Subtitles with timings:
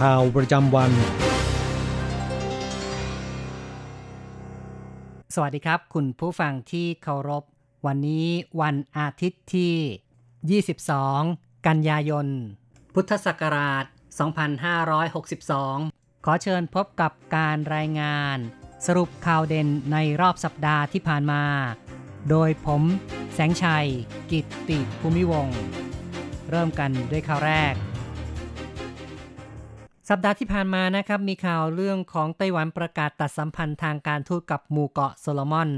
[0.00, 0.90] ข่าวประจำวัน
[5.34, 7.44] สวัสดีครับ คุณผู้ฟังที่เคารพ
[7.86, 8.26] วันนี้
[8.60, 10.62] วันอาทิตย์ที่
[11.02, 12.26] 22 กันยายน
[12.94, 13.84] พุทธศักราช
[15.04, 18.36] 2562 ขอเชิญพบกับการรายงาน
[18.86, 21.44] สรุปข่าวเด่นในรอบสัปดาห์ที่ผ่านมา
[22.30, 22.82] โดยผม
[23.34, 23.86] แสงชัย
[24.30, 25.60] กิตติภูมิวงศ์
[26.50, 27.74] เริ่มกันด้วยข่าวแรก
[30.12, 35.70] สัปดาห์ที่ผ่านมานะครับมีข่าวเรื่องของไต้หวันประกาศตัดสัมพันธ์ทางการทูตกับหมู่เกาะโซโลมอน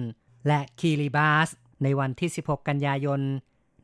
[0.48, 1.48] และคีริบาส
[1.82, 3.20] ในวันที่ 16 กันยายน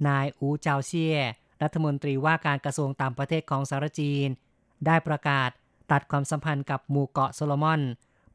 [0.08, 1.18] นายอูเจาเซีย
[1.62, 4.28] รัฐมนตรีว่าการกระทรวงต่างประเทศของสหรัฐจีน
[4.86, 5.50] ได้ประกาศ
[5.92, 7.80] ตัดความสัมพันธ์กับหมู่เกาะโซโลมอน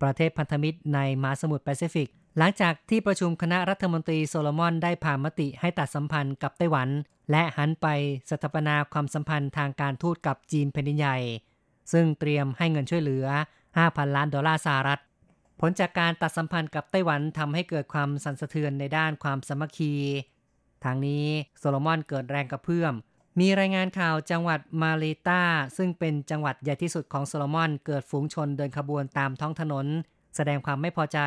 [0.02, 6.90] ประเทศพันธมิตรในมหาสมุทรแปซิฟิก หลังจากที่ประชุมคณะรัฐมนตรีโซโลมอนได้ผ่านมติให้ตัดสัมพันธ์กับไต้หวัน
[7.32, 7.88] และหันไป
[8.30, 11.20] สถาปนาความสัมพันธ์ทางการทูตกับจีนแผ่นดินใหญ่
[11.92, 13.26] ซึ่งเตรียมให้เงินช่วยเหลือ
[13.72, 15.02] 5,000 ล้านดอลลาร์สหรัฐ
[15.60, 19.94] ผลจากการตัดสัมพันธ์กับไต้หวันทำให้เกิดความสั่นสะเทือนในด้านความสามัคคี
[20.84, 21.26] ทางนี้
[21.60, 22.94] โซโลมอนเกิดแรงกระเพื่อม
[23.40, 25.42] มีรายงานข่าวจังหวัดมาเลตา
[25.78, 29.86] ซึ่งเป็นจังหวัดใหญ่ที่สุดของโซโลมอนเกิดฝูงชนเดินขบวนตามท้องถนน
[30.36, 31.20] แสดงความไม่พอใจ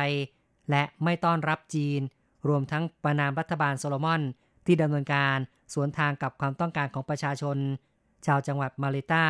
[0.69, 2.01] และไม่ต้อนรับจีน
[2.47, 4.21] รวมทั้งประณามรัฐบาลโซโลมอน
[4.65, 5.37] ที่ดำเนินการ
[5.73, 7.57] สวนทางกับความต้องการของประชาชน
[8.25, 9.25] ชาวจังหวัดมาเลตา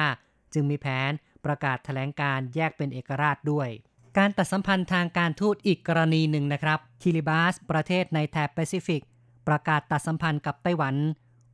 [0.58, 1.12] จึงมีแผน
[1.46, 3.70] ประกาศแถลงการแยกเป็นเอกราชด้วย
[4.18, 9.02] การตัดสัมพันธ์ทางการทูตอีกกรณีหนึ่งนะครับ คิริบาส ประเทศในแถบแปซิฟิก
[9.48, 10.96] ประกาศตัดสัมพันธ์กับไต้หวัน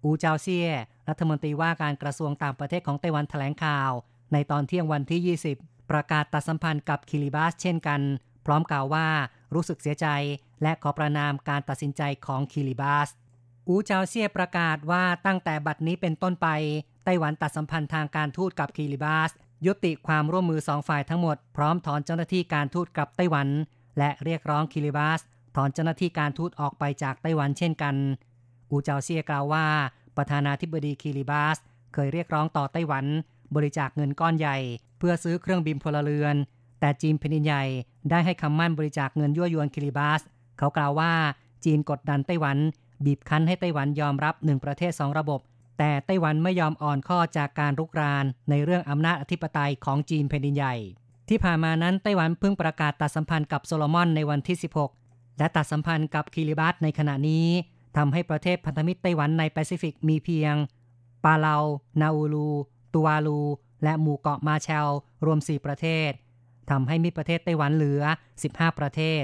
[0.04, 0.70] อูเจาเซีย
[1.10, 3.92] รัฐมนตรีว่าการกระทรวงต่างประเทศของไต้หวันแถลงข่าว
[4.34, 8.02] ในตอนเที่ยงวันที่ 20 ประกาศตัดสัมพันธ์กับคิริบาส เช่นกัน
[8.46, 9.08] พร้อมกล่าวว่า
[9.54, 10.08] รู้สึกเสียใจ
[10.62, 13.10] และขอประนามการตัดสินใจของคิริบาส
[13.68, 16.48] อูเจาเซียประกาศว่าตั้งแต่บัดนี้เป็นต้นไป
[17.06, 19.32] ไต้หวันตัดสัมพันธ์ทางการทูตกับคิริบาส
[19.66, 23.48] ยุติความร่วมมือสองฝ่ายทั้งหมด พร้อมถอนเจ้าหน้าที่การทูตกับไต้หวัน
[23.98, 25.20] และเรียกร้องคิริบาส
[25.56, 27.96] ถอนเจ้าหน้าที่การทูตออกไปจากไต้หวันเช่นกัน
[28.72, 29.66] อูเจาเซียกล่าวว่า
[30.18, 31.58] ประธานาธิบดีคิริบาส
[31.94, 33.06] เคยเรียกร้องต่อไต้หวัน
[33.56, 34.58] บริจาคเงินก้อนใหญ่
[35.00, 36.36] เพื่อซื้อเครื่องบินพลเรือน
[36.80, 37.64] แต่จีนแผ่นดินใหญ่
[38.10, 40.22] ได้ให้คำมั่นบริจาคเงินยั่วยวนคิริบาส
[40.58, 41.12] เขากล่าวว่า
[41.66, 42.58] จีนกดดันไต้หวัน
[43.06, 45.40] บีบคั้นให้ไต้หวันยอมรับหนึ่งประเทศสองระบบ
[45.78, 50.76] แต่ไต้หวันไม่ยอมอ่อนข้อจากการรุกรานในเรื่องอำนาจอธิปไตยของจีนแผ่นดินใหญ่
[51.30, 54.58] ที่ผ่านมานั้นไต้หวันเพิ่งประกาศตัดสัมพันธ์กับโซโลมอนในวันที่
[54.98, 57.48] 16 และตัดสัมพันธ์กับคิริบาสในขณะนี้
[57.98, 60.56] ทำให้ประเทศพันธมิตรไต้หวันในแปซิฟิกมีเพียง
[61.24, 61.56] ปาเลา
[62.02, 62.50] นาอูรู
[62.94, 63.42] ตูวาลู
[63.84, 64.90] และหมู่เกาะมาร์แชล
[65.26, 66.12] รวม 4 ประเทศ
[66.70, 68.04] ทำให้มีประเทศไต้หวันเหลือ
[68.44, 69.24] 15 ประเทศ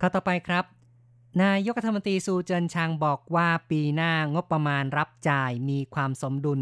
[0.00, 0.64] ข้อต่อไปครับ
[1.44, 6.60] นายกรัฐมนตรีซูเจินชางบอกว่าปีหน้างบประมาณรับจ่ายมีความสมดุล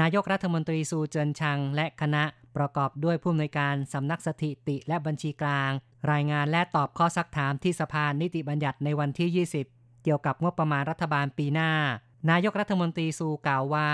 [0.00, 2.24] นายกรัฐมนตรีซูเจินชางและคณะ
[2.56, 5.70] ประกอบด้วยผู้อำนวยการสำนักสถิติและบัญชีกลาง
[6.12, 11.70] รายงานและตอบข้อซักถามที่สภานิติบัญญัติในวันที่ 20 เกี่ยวกับงบประมาณรัฐบาลปีหน้า
[12.30, 13.88] นายกรัฐมนตรีซูกล่าวว่า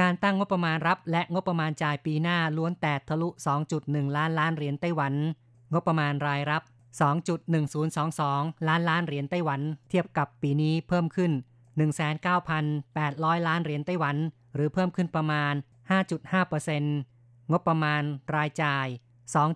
[0.00, 3.28] การตั้งงบประมาณรับและงบประมาณจ่ายปีหน้าล้วนแต่ทะลุ
[3.72, 5.14] 2.1 ล้านล้านเหรียญไต้หวัน
[5.72, 6.62] งบประมาณรายรับ
[6.98, 9.60] 2.1022 ล้านล้านเหรียญไต้หวัน
[9.90, 11.32] เทียบกับปีนี้เพิ่มขึ้น
[12.38, 14.16] 19,800 ล้านเหรียญไต้หวัน
[14.54, 15.54] หรือเพิ่มขึ้นประมาณ
[16.32, 18.02] 5.5%งบประมาณ
[18.36, 18.86] รายจ่าย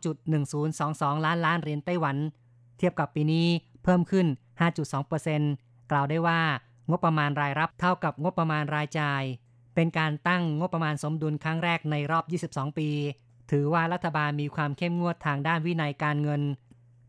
[0.08, 2.16] 2.1022 ล้านล้านเหรียญไต้หวัน
[2.78, 3.46] เทียบกับปีนี้
[3.84, 4.26] เพิ่มขึ้น
[5.08, 6.40] 5.2%กล่าวได้ว่า
[6.90, 9.22] งบประมาณรายรับเท่ากับงบประมาณรายจ่าย
[9.74, 12.88] เป็นการตั้งงบประมาณสมดุลครั้งแรกในรอบ 22 ปี
[13.50, 16.42] ถือว่ารัฐบาลมีความเข้มงวดทางด้านวินัยการเงิน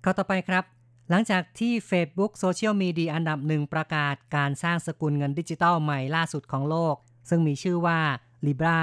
[0.08, 0.64] ข้อต่อไปครับ
[1.10, 6.96] หลังจากที่ Facebook โซเชียลมีเดียอันดับหนึ่งประกาศการสร้างสกุลเงินดิจิตอลใหม่ล่าสุดของโลก
[7.30, 8.00] ซึ่งมีชื่อว่า
[8.46, 8.80] Libra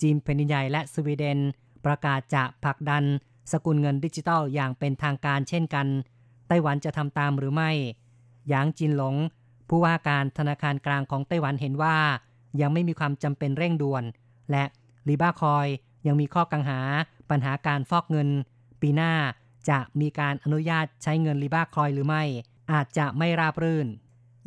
[0.00, 1.38] จีนแผ่นดินใหญ่และสวีเดน
[1.84, 3.04] ประกาศจะผลักดัน
[3.52, 5.86] สกุลเงินดิจิทัลอย่างเป็นทางการเช่นกัน
[6.48, 7.70] ไต้หวันจะทำตามหรือไม่
[8.48, 9.14] หยางจินหลง
[9.68, 11.96] ผู้ว่าการธนาคารกลางของไต้หวันเห็นว่า
[12.60, 14.04] ยังไม่มีความจำเป็นเร่งด่วน
[14.50, 14.64] และ
[15.08, 15.66] ลีบ้าคอย
[16.06, 16.80] ยังมีข้อกังหา
[17.30, 18.28] ปัญหาการฟอกเงิน
[18.82, 19.12] ปีหน้า
[19.70, 22.22] จะมีการอนุญาตใช้เงินลีบ้าคอยหรือไม่
[22.72, 23.88] อาจจะไม่ราบรื่น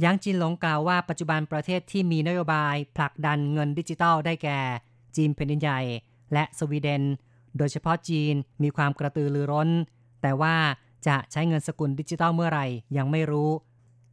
[0.03, 4.59] ยางจินหลงกล่าวว่าปัจจุบันประเทศที่มีนโยบายผลักดันเงินดิจิทัลได้แก่
[5.15, 5.81] จีนแผ่นดินใหญ่
[6.33, 7.03] และสวีเดน
[7.57, 8.33] โดยเฉพาะจีน
[8.63, 9.69] มีความกระตือรือร้น
[10.21, 10.55] แต่ว่า
[11.07, 12.65] จะใช้เงินสกุลดิจิทัลเมื่อไหร่
[12.97, 13.49] ยังไม่รู้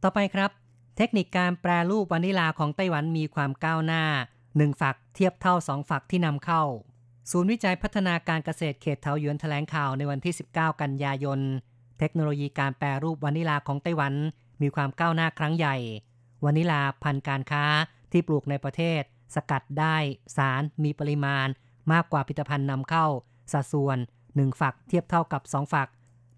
[0.03, 0.51] ต่อไปครับ
[0.97, 4.03] เทคนิคการแปรรูปวานิลาของไต้หวันมีความก้าวหน้า
[4.43, 6.63] 1 ฝักเทียบเท่า 2 ฝักที่นำเข้า
[7.31, 11.39] ศูนย์วิจัยพัฒนาการเกษตรเขตเทาหยวนแถลงข่าวในวันที่ 19 กันยายน
[11.99, 14.13] เทคโนโลยีการแปรรูปวานิลาของไต้หวัน
[14.61, 15.75] มีความก้าวหน้าครั้งใหญ่
[16.43, 17.63] วานิลาพันธุ์การค้า
[18.11, 19.01] ที่ปลูกในประเทศ
[19.35, 19.97] สกัดได้
[20.37, 21.47] สารมีปริมาณ
[21.91, 23.05] มากกว่าผลิตภัณฑ์นำเข้า
[23.53, 23.97] สัดส่วน
[24.29, 25.87] 1 ฝักเทียบเท่ากับ 2 ฝัก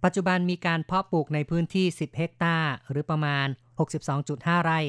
[0.04, 3.48] ปัจจุบันมีการเพาะปลูกในพื้นที่ 10 เฮกตาร์หรือประมาณ
[4.08, 4.80] 62.5 ไร่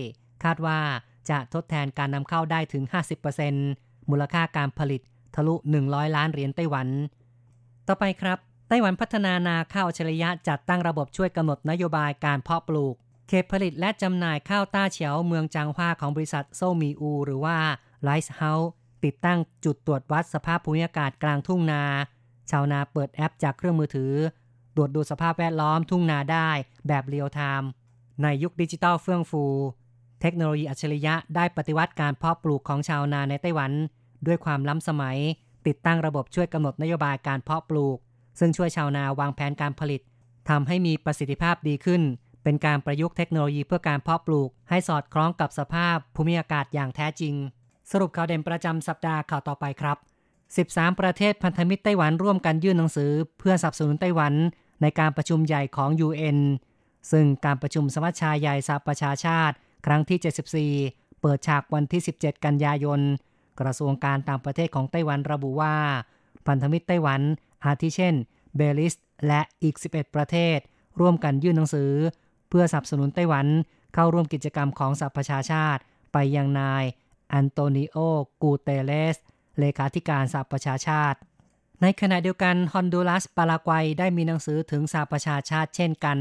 [0.44, 0.80] คาดว่า
[1.30, 2.84] จะทดแทนการนำเข้าได้ถึง
[3.46, 5.00] 50%มูลค่าการผลิต
[5.34, 6.88] ทะลุ 100 ล้านเหรียญไต้หวัน
[7.88, 8.38] ต่อไปครับ
[8.68, 12.94] ไต้หวันพัฒนานาข้าวเฉลิยะจัดตั้งระบบช่วยกำหนดนโยบายการเพาะปลูก
[13.28, 17.56] เขตผลิตและจำหน่ายข้าวต้าเฉียวเมืองจางฮวาของบริษัทโซมีอู หรือว่า
[18.02, 18.70] ไลซ์เฮาส์
[19.04, 21.82] ติดตั้งจุดตรวจวัดสภาพภูมิอากาศกลางทุ่งนา
[22.50, 24.12] ชาวนาเปิดแอปจากเครื่องมือถือ
[24.74, 26.50] ตรวจดูสภาพแวดล้อมทุ่งนาได้
[26.86, 27.68] แบบ real-time
[28.22, 29.44] ในยุคดิจิตอลเฟื่องฟู
[30.20, 33.72] เทคโนโลยีอัจฉริยะได้ปฏิวัติการเพาะปลูกของชาวนาในไต้หวัน
[34.26, 35.18] ด้วยความล้ำสมัย
[35.66, 37.98] ติดตั้งระบบช่วยกำหนดนโยบายการเพาะปลูก
[38.38, 40.00] ซึ่งช่วยชาวนาวางแผนการผลิต
[40.48, 42.02] ทำให้มีประสิทธิภาพดีขึ้น
[42.42, 47.34] เป็นการประยุกต์เทคโนโลยีเพื่อการเพาะปลูก ให้สอดคล้องกับสภาพภูมิอากาศอย่างแท้จริง
[47.90, 49.98] สรุปข่าวเด่นประจำสัปดาห์ข่าวต่อไปครับ
[50.58, 54.34] 13 ประเทศพันธมิตรไต้หวันร่วมกันยื่นหนังสือ เพื่อสนับสนุนไต้หวัน
[54.82, 56.38] ในการประชุมใหญ่ของ UN
[57.10, 59.54] ซึ่งการประชุมสมัชชาใหญ่สหประชาชาติ
[59.86, 63.00] ครั้งที่ 74 เปิดฉากวันที่ 17 กันยายน
[63.60, 65.76] กระทรวงการต่างประเทศของไต้หวันระบุว่า
[66.46, 67.20] พันธมิตรไต้หวัน
[67.64, 68.14] อาทิเช่น
[68.56, 68.94] เบลิส
[69.26, 70.58] และอีก 11 ประเทศ
[71.00, 71.92] ร่วมกันยื่นหนังสือ
[72.48, 73.46] เพื่อสนับสนุนไต้หวัน
[73.94, 75.80] เข้าร่วมกิจกรรมของสหประชาชาติ
[76.12, 76.84] ไปยังนาย
[77.32, 77.96] อันโตนิโอ
[78.42, 79.16] กูเตเลส
[79.58, 81.18] เลขาธิการสหประชาชาติ
[81.82, 86.18] ในขณะเดียวกันฮอนดูรัสปารากวัยได้มีหนังสือถึงสหประชาชาติเช่นกัน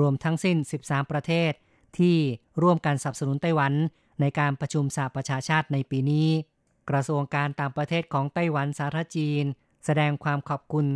[0.00, 1.52] รวมทั้งสิ้น 13 ประเทศ
[1.98, 2.16] ที่
[2.62, 3.72] ร่วมกันสนับสนุนไต้หวัน
[4.20, 6.28] ในการประชุมสหประชาชาติในปีนี้
[6.90, 9.44] กระทรวงการต่างประเทศของไต้หวันสาธารณจีน
[9.84, 10.86] แสดงความขอบคุณ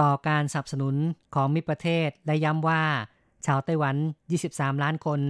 [0.00, 0.96] ต่อการสนับสนุน
[1.34, 2.82] ของมิตรประเทศและย้ำว่า
[3.46, 3.96] ชาวไต้หวัน
[4.40, 5.20] 23 ล้านคน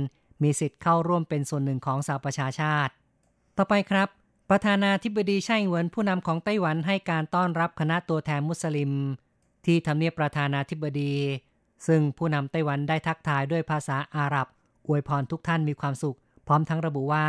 [0.42, 2.92] มีสิทธิ์เข้าร่วมเป็นส่วนหนึ่งของสหประชาชาติ
[3.56, 4.08] ต่อไปครับ
[4.50, 8.90] ประธานาธิบดีไช่เหวินผู้นำของไต้หวันให้การต้อนรับคณะตัวแทนมุสลิม
[9.66, 11.14] ที่ทำเนียบประธานาธิบดี
[11.86, 14.46] ซึ่งผู้นำไต้หวันได้ทักทายด้วยภาษาอาหรับ
[14.88, 16.16] อวยพรทุกท่านมีความสุข
[16.46, 17.26] พร้อมทั้งระบุว่า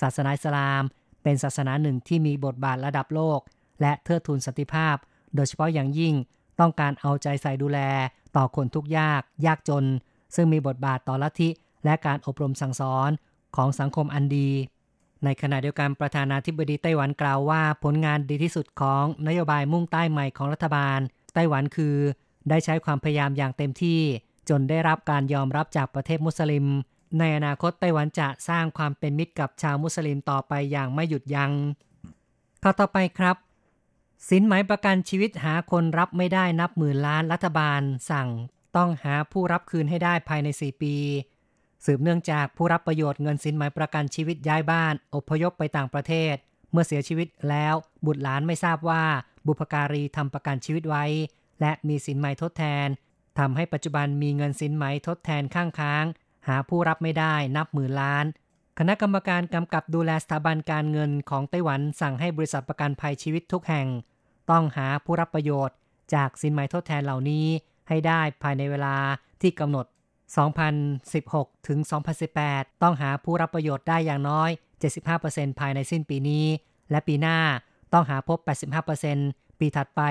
[0.00, 0.82] ศาสนาอิสลาม
[1.28, 3.40] เป็นศาสนาหนึ่งที่มีบทบาทระดับโลก
[3.80, 4.96] และเทิดทูนสติภาพ
[5.34, 6.14] โดยเฉพาะอย่างยิ่ง
[6.60, 7.80] ต้องการเอาใจใส่ดูแล
[8.36, 9.84] ต่อคนทุกยาก ยากจน
[10.34, 11.48] ซึ่งมีบทบาทต่อลัทธิ
[11.84, 13.10] และการอบรมสั่งสอน
[13.56, 14.50] ของสังคมอันดี
[15.24, 20.98] ในขณะเดียวกันประธานาธิบดีไต้หวันกล่าวว่าผลงานดีที่สุดของนโยบายมุ่งใต้ใหม่ของรัฐบาล
[21.34, 21.96] ไต้หวันคือ
[22.48, 24.00] ได้ใช้ความพยายามอย่างเต็มที่
[24.48, 26.66] จนได้รับการยอมรับจากประเทศมุสลิม
[27.18, 31.52] ในอนาคตไต้หวันจะสร้างความเป็นมิตรกับชาวมุสลิมต่อไปอย่างไม่หยุดยัง้ง
[32.62, 33.36] ข้อต่อไปครับ
[34.28, 37.80] สินไหมประกันชีวิตหาคนรับไม่ได้นับหมื่นล้านรัฐบาล
[38.10, 38.28] สั่ง
[38.76, 40.94] ต้องหาผู้รับคืนให้ได้ภายใน 4 ปี
[41.84, 46.34] สืบเนื่องจากผู้รับประโยชน์เงินสินไหมประกันชีวิตย้ายบ้าน อพยพไปต่างประเทศ
[46.70, 47.74] เมื่อเสียชีวิตแล้ว
[48.06, 49.04] บุตรหลานไม่ทราบว่า
[49.46, 51.04] บุพการีทำประกันชีวิตไว้
[51.60, 52.88] และมีสินไหมทดแทน
[53.38, 56.04] ทำให้ปัจจุบันมีเงินสินไหมทดแทนข้างค้าง
[56.48, 58.24] หาผู้รับไม่ได้นับหมื่นล้าน
[58.78, 63.86] คณะกรรมการกำกับดูแลสถาบันการเงินของไต้หวันสั่งให้บริษัทประกันภัยชีวิตทุกแห่ง
[64.50, 65.76] ต้องหาผู้รับประโยชน์
[66.14, 67.46] จากสินไหมทดแทนเหล่านี้
[67.88, 68.96] ให้ได้ภายในเวลา
[69.40, 69.86] ที่กำหนด
[70.96, 71.78] 2016 ถึง
[72.30, 74.50] 2018 ต้องหาผู้รับประโยชน์ได้อย่างน้อย
[75.04, 76.46] 75%ภายในสิ้นปีนี้
[76.90, 77.38] และปีหน้า
[77.92, 78.38] ต้องหาพบ
[78.98, 80.02] 85%ปีถัดไป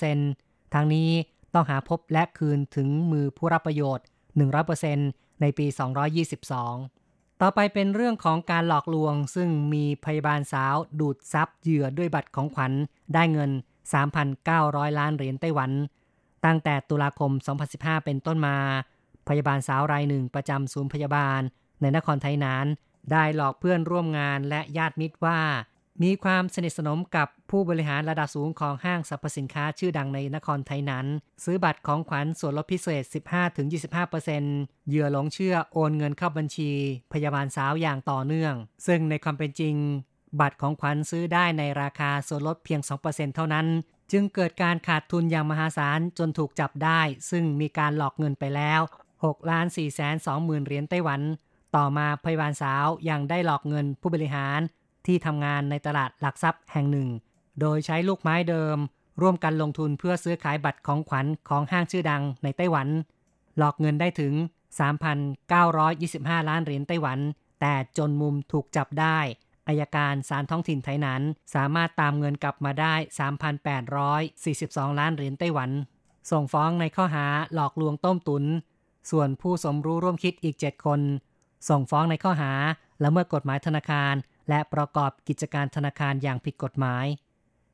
[0.00, 1.10] 93%ทั้งนี้
[1.54, 4.04] ต้องหาพบและคืนถึงมือผู้รับประโยชน์
[4.40, 12.72] 100%ในปี 222 ต่อไปเป็นเรื่องของการหลอกลวง ซึ่งมีพยาบาลสาวดูดซับเหยื่อด้วยบัตรของขวัญ
[13.14, 13.50] ได้เงิน
[14.24, 15.70] 3,900 ล้านเหรียญไต้หวัน
[16.44, 17.30] ตั้งแต่ตุลาคม
[17.68, 18.56] 2015 เป็นต้นมา
[19.28, 21.40] พยาบาลสาวรายหนึ่งประจำศูนย์พยาบาล
[21.80, 22.66] ในนครไทยนาน
[23.12, 25.40] ได้หลอกเพื่อนร่วมงานและญาติมิตรว่า
[26.04, 31.06] มีความสนิทสนมกับผู้บริหารระดับสูงของห้างสรรพสินค้าชื่อดังในนครไทยนั้น
[31.44, 33.04] ซื้อบัตรของขวัญส่วนลดพิเศษ
[33.76, 36.70] 15-25%เหยื่อหลงเชื่อโอนเงินเข้าบัญชี
[37.12, 38.54] พยาบาลสาวอย่างต่อเนื่อง
[38.86, 39.74] ซึ่งในความเป็นจริง
[40.40, 43.66] บัตรของขวัญซื้อได้ในราคาส่วนลดเพียง 2%เท่านั้น
[44.12, 48.80] จึงเกิดการขาดทุนอย่างมหาศาลจนถูกจับได้ ซึ่งมีการหลอกเงินไปแล้ว
[49.14, 51.20] 6ล้าน4แสน2หมื่นเหรียญไต้หวัน
[51.76, 54.60] ต่อมาพยาบาลสาวยังได้หลอกเงินผู้บริหาร
[55.06, 57.08] ที่ทำงานในตลาดหลักทรัพย์แห่งหนึ่ง
[57.60, 58.78] โดยใช้ลูกไม้เดิม
[59.20, 62.88] ร่วมกันลงทุนเพื่อซื้อขายบัตรของขวัญของห้างชื่อดังในไต้หวัน
[63.58, 64.32] หลอกเงินได้ถึง
[65.20, 67.18] 3,925 ล้านเหรียญไต้หวัน
[67.60, 69.18] แต่จนมุมถูกจับได้
[69.68, 71.22] อายการศาลท้องถิ่นไทยนั้น
[71.54, 72.94] สามารถตามเงินกลับมาได้
[73.76, 75.70] 3,842 ล้านเหรียญไต้หวัน
[76.30, 78.44] ส่งฟ้องในข้อหาหลอกลวงต้มตุน
[79.10, 81.00] ส่วนผู้สมรู้ร่วมคิดอีก 7 คน
[81.68, 82.52] ส่งฟ้องในข้อหา
[83.04, 84.14] ละเมิดกฎหมายธนาคาร
[84.48, 87.06] และประกอบกิจการธนาคารอย่างผิดกฎหมาย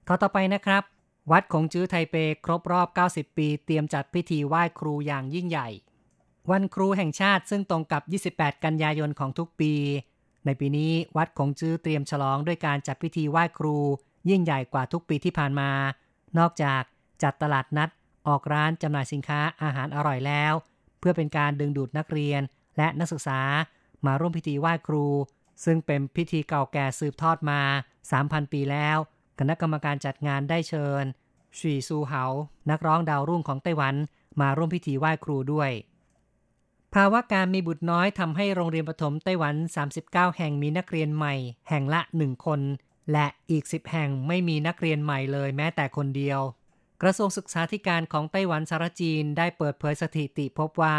[0.07, 0.83] ข้อต่อไปนะครับ
[1.31, 5.69] วัดคงจื้อไทเปครบรอบ 90 ปี เตรียมจัดพิธีไหว้ครูอย่างยิ่งใหญ่
[6.51, 7.99] วันครูแห่งชาติซึ่งตรงกั
[8.31, 9.73] บ 28 กันยายนของทุกปี
[10.45, 13.77] ในปีนี้วัดคงจื้อเตรียมฉลองด้วยการจัดพิธีไหว้ครู
[14.31, 15.71] ยิ่งใหญ่กว่าทุกปีที่ผ่านมา
[16.39, 16.83] นอกจาก
[17.23, 17.91] จัดตลาดนัด
[18.29, 20.53] ออกร้านจำหน่ายสินค้าอาหารอร่อยแล้ว
[20.99, 22.43] เพื่อเป็นการดึงดูดนักเรียน
[22.77, 23.41] และนักศึกษา
[24.07, 25.07] มาร่วมพิธีไหว้ครู
[25.65, 27.61] ซึ่งเป็นพิธีเก่าแก่สืบทอดมา
[28.09, 28.99] 3,000 ปีแล้ว
[29.39, 31.05] คณะกรรมการจัดงานได้เชิญ
[31.59, 32.25] ชีซูเหา
[32.71, 33.95] นักร้องดาวรุ่งของไต้หวัน
[34.41, 35.71] มาร่วมพิธีไหว้ครูด้วย
[36.95, 39.55] ภาวะการมีบุตรน้อยทำให้โรงเรียนประถมไต้หวัน
[39.97, 41.35] 39 แห่งมีนักเรียนใหม่
[41.69, 42.61] แห่งละ 1 คน
[43.13, 46.41] และอีก 10 แห่งไม่มีนักเรียนใหม่เลยแม้แต่คนเดียว
[47.03, 50.99] กระทรวงศึกษาธิการของไต้หวันสารจีนได้เปิดเผยสถิติพบว่า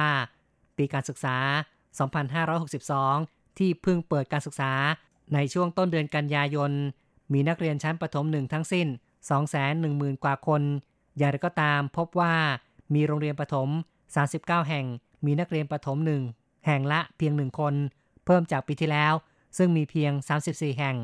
[0.77, 1.37] ปีการศึกษา
[2.17, 4.71] 2562 ที่เพิ่งเปิดการศึกษา
[5.33, 6.71] ในช่วงต้นเดือนกันยายน
[7.33, 8.87] มีนักเรียนชั้นประถมหนึ่งทั้งสิ้น
[9.55, 10.61] 210,000 กว่าคน
[11.17, 12.35] อย่างไรก็ตามพบว่า
[12.93, 13.69] มีโรงเรียนประถม
[14.19, 14.85] 39 แห่ง
[15.25, 16.23] มีนักเรียนประถมหนึ่ง
[16.65, 17.73] แห่งละเพียงหนึ่งคน
[18.25, 19.13] เพิ่มจากปีที่แล้ว
[19.57, 20.11] ซึ่งมีเพียง
[20.45, 20.97] 34 แห่ง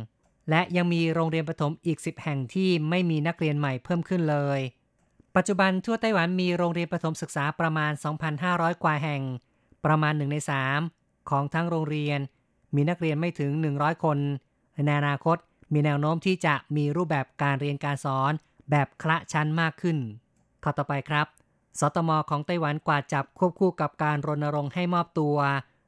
[0.50, 4.60] และยังมีโรงเรียนประถมอีก 10 แห่งที่ไม่มีนักเรียนใหม่เพิ่มขึ้นเลย
[5.36, 7.92] ปัจจุบันทั่วไต้หวันมีโรงเรียนประถมศึกษาประมาณ
[8.38, 9.22] 2,500 กว่าแห่ง
[9.86, 10.38] ประมาณ1ใน
[10.82, 12.20] 3ของทั้งโรงเรียน
[12.76, 14.18] มีนักเรียนไม่ถึง 100 คน
[14.86, 15.38] ในอนาคต
[15.74, 18.32] มีแนวโน้มที่จะมีรูปแบบการเรียนการสอน
[18.72, 19.98] แบบคละชั้นมากขึ้น
[20.64, 21.28] ข้อต่อไปครับ
[21.80, 25.38] สตมของไต้หวันกวาดจับควบคู่กับการรณรงค์ให้มอบตัว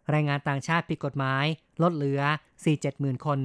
[0.09, 1.45] แรงงานต่างชาติผิดกฎหมาย
[1.81, 2.21] ลดเหลือ
[2.61, 3.39] 4-7หมื่นคน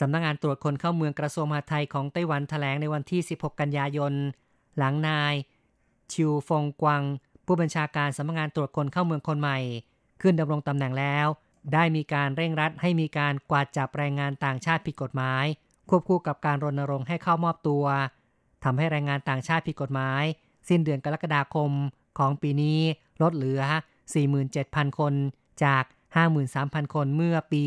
[0.00, 4.12] สำนักงงานตรวจคนเข้าเมืองกระทรวงมหาดไทยของไต้หวันแถลงในวันที่ 16 กันยายน
[4.78, 5.34] หลังนาย
[6.12, 7.02] ชิวฟงกวาง
[7.46, 9.58] ผู้บัญชาการสำนักงงานตรวจคนเข้าเมืองคนใหม่
[10.22, 11.26] ขึ้นดำรงตำแหน่งแล้ว
[11.72, 15.44] ได้มีการเร่งรัดให้มีการกวาดจับแรงงานต่างชาติผิดกฎหมาย
[15.88, 17.84] ควบคู่กับการรณรงค์ให้เข้ามอบตัว
[18.64, 20.22] ทำให้แรงงานต่างชาติผิดกฎหมาย
[20.68, 21.70] สิ้นเดือนกรกฎาคม
[22.18, 22.80] ของปีนี้
[23.22, 23.62] ลดเหลือ
[24.30, 25.14] 47,000 คน
[25.64, 25.84] จาก
[26.38, 27.64] 53,000 คนเมื่อปี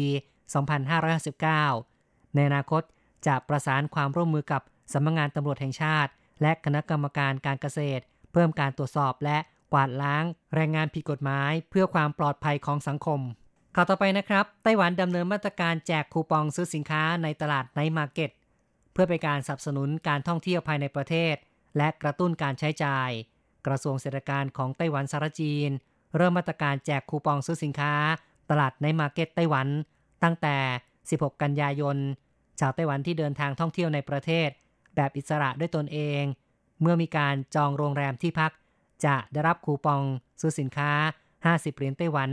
[1.58, 2.82] 2559 ในอนาคต
[3.28, 4.62] จะประสานความร่วมมือกับ
[4.94, 9.38] สำนักงงานตำรวจแห่งชาติ และคณะกรรมการการเกษตร เพิ่มการตรวจสอบและ
[9.74, 10.24] กวาดล้าง
[10.56, 13.20] แรงงานผิดกฎหมาย เพื่อความปลอดภัยของสังคม
[13.76, 18.32] ข่าวต่อไปนะครับ ไต้หวันดำเนินมาตรการแจกคูปองซื้อสินค้าในตลาดไนมาร์เก็ต
[18.94, 21.36] เพื่อเป็นการสนับสนุนการท่องเที่ยวภายในประเทศ
[21.78, 23.10] และกระตุ้นการใช้จ่าย
[23.68, 25.70] กระทรวงเศรษฐการของไต้หวันสารจีน
[26.18, 27.94] เริ่มมาตรการแจกคูปองซื้อสินค้า
[28.50, 29.68] ตลาด night market ไต้หวัน
[30.24, 30.58] ตั้งแต่
[31.00, 31.98] 16 กันยายน
[32.60, 34.50] ชาวไต้หวันที่เดินทางท่องเที่ยวในประเทศ
[34.96, 36.24] แบบอิสระด้วยตนเอง
[36.82, 38.52] เมื่อมีการจองโรงแรมที่พัก
[39.06, 40.02] จะได้รับคูปอง
[40.42, 40.92] ซื้อสินค้า
[41.34, 42.30] 50 เหรียญไต้หวัน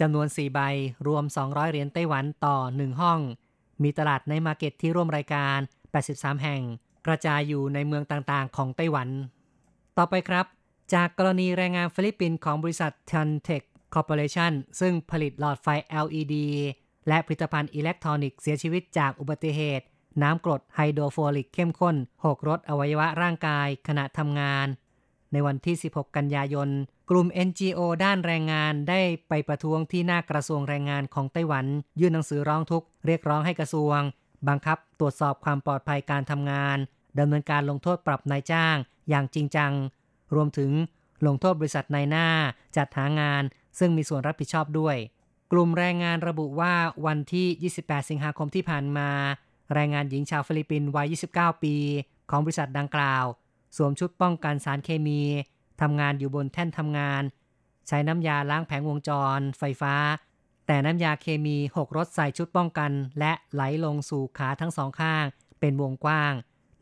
[0.00, 0.60] จำนวน 4 ใบ
[1.06, 3.20] รวม 200 เหรียญไต้หวันต่อ 1 ห้อง
[3.82, 5.58] มีตลาด night market ที่ร่วมรายการ
[6.00, 6.62] 83 แห่ง
[7.06, 9.08] กระจายอยู่ในเมืองต่างๆ ของไต้หวัน
[9.98, 10.46] ต่อไปครับ
[10.94, 15.66] จากกรณีแรงงานฟิลิปปินส์ของบริษัท t a n t e c h Corporation ซึ่งผลิตหลอดไฟ
[16.04, 16.34] LED
[17.08, 19.84] และผลิตภัณฑ์อิเล็กทรอนิกส์เสียชีวิตจากอุบัติเหตุ
[20.22, 24.66] น้ำกรดไฮโดรฟลูออริกเข้มข้น หกรดอวัยวะร่างกายขณะทำงาน
[25.32, 26.68] ในวันที่ 16 กันยายน
[27.10, 31.66] กลุ่ม NGO ด้านแรงงานได้ไปประท้วงที่หน้ากระทรวงแรงงานของไต้หวัน
[32.00, 33.98] ยื่นหนังสือร้องทุกข์เรียกร้องให้กระทรวง
[34.48, 36.78] บังคับตรวจสอบความปลอดภัยการทำงาน
[37.18, 38.76] ดำเนินการลงโทษปรับนายจ้าง
[39.08, 39.72] อย่างจริงจัง
[40.34, 40.70] รวมถึง
[41.26, 42.26] ลงโทษบริษัทนายหน้า
[42.76, 43.42] จัดหางาน
[43.78, 44.96] ซึ่งมีส่วนรับผิดชอบด้วย
[45.52, 46.74] กลุ่มแรงงานระบุว่า
[47.06, 49.10] วันที่ 28 สิงหาคมที่ผ่านมา
[49.74, 51.74] แรงงานหญิงชาวฟิลิปปินส์วัย 29 ปี
[52.30, 53.24] ของบริษัทดังกล่าว
[53.76, 55.22] สวมชุดป้องกันสารเคมี
[55.80, 57.22] ทำงานอยู่บนแท่นทำงาน
[57.88, 59.94] ใช้น้ำยาล้างแผงวงจร ไฟฟ้า
[60.66, 65.24] แต่น้ำยาเคมีหกรถใส่ชุดป้องกัน และไหลลงสู่ขาทั้งสองข้าง
[65.60, 66.32] เป็นวงกว้าง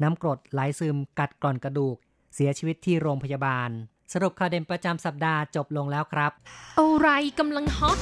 [0.03, 1.97] น้ำกรดไหลซึมกัดกร่อนกระดูก
[2.35, 3.71] เสียชีวิตที่โรงพยาบาล
[4.13, 6.33] สรุปข่าวเด่นประจำสัปดาห์จบลงแล้วครับ
[6.79, 7.99] อะไรกำลังฮอต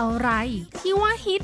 [0.00, 0.30] อะไร
[0.80, 1.42] ที่ว่าฮิต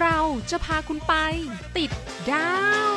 [0.00, 0.18] เรา
[0.50, 1.14] จะพาคุณไป
[1.76, 1.90] ติด
[2.30, 2.54] ดา
[2.92, 2.94] ว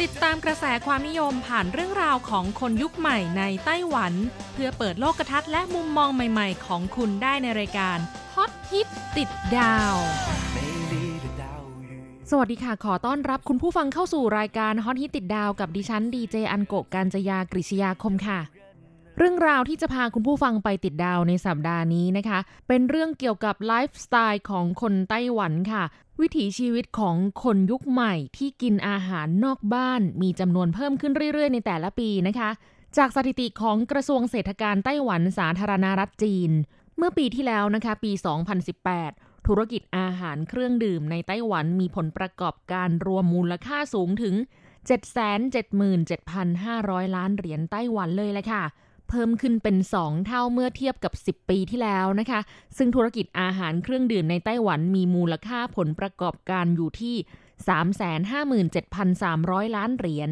[0.00, 4.12] ติดตามกระแสความนิยมผ่านเรื่องราวของคนยุคใหม่ในไต้หวัน
[4.52, 7.98] เพื่อเปิดโลกทัศน์และมุมมองใหม่ๆ ของคุณได้ในรายการ
[8.34, 9.94] ฮอตฮิตติดดาว
[12.30, 18.40] สวัสดีค่ะ ขอต้อนรับคุณผู้ฟังเข้าสู่รายการฮอตฮิตติดดาวกับดิฉันดีเจอันโกการจยากริชยาคมค่ะ
[19.20, 25.82] เรื่องราวที่จะพาคุณผู้ฟังไปติดดาวในสัปดาห์นี้นะคะ เป็นเรื่องเกี่ยวกับไลฟ์สไตล์ของคนไต้หวันค่ะ
[26.20, 32.50] วิถีชีวิตของคนยุคใหม่ที่กินอาหารนอกบ้าน มีจำนวนเพิ่มขึ้นเรื่อย ๆ ในแต่ละปีนะคะ
[32.96, 36.50] จากสถิติของกระทรวงเศรษฐการไต้หวันสาธารณรัฐจีน
[36.96, 38.12] เมื่อปีที่แล้วนะคะปี
[38.78, 44.34] 2018ธุรกิจอาหารเครื่องดื่มในไต้หวันมีผลประกอบการรวมมูลค่าสูงถึง
[45.94, 48.64] 777,500 ล้านเหรียญไต้หวันเลยแหละค่ะ
[49.08, 52.40] เพิ่มขึ้นเป็น 2 เท่าเมื่อเทียบกับ 10 ปีที่แล้วนะคะ
[52.76, 57.16] ซึ่งธุรกิจอาหารเครื่องดื่มในไต้หวันมีมูลค่าผลประกอบการอยู่ที่
[58.80, 60.30] 357,300 ล้านเหรียญ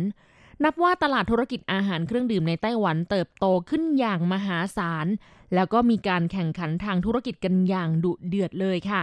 [0.65, 5.07] นับว่าตลาดธุรกิจอาหารเครื่องดื่มในไต้หวันเติบโตขึ้นอย่างมหาศาล
[5.55, 9.03] แล้วก็มีการแข่งขันทางธุรกิจกันอย่างดุเดือดเลยค่ะ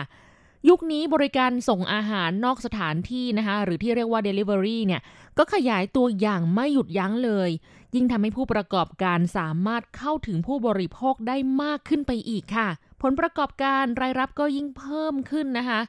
[0.70, 5.02] ยุคนี้บริการส่งอาหารนอกสถานที่นะคะ หรือที่เรียกว่า Delivery เนี่ย
[5.38, 7.50] ก็ขยายตัวอย่างไม่หยุดยั้งเลย
[7.96, 12.70] ยิ่งทำให้ผู้ประกอบการสามารถเข้าถึงผู้บริโภคได้มากขึ้นไปอีกค่ะ
[13.02, 15.80] ผลประกอบการรายรับก็ยิ่งเพิ่มขึ้นนะคะ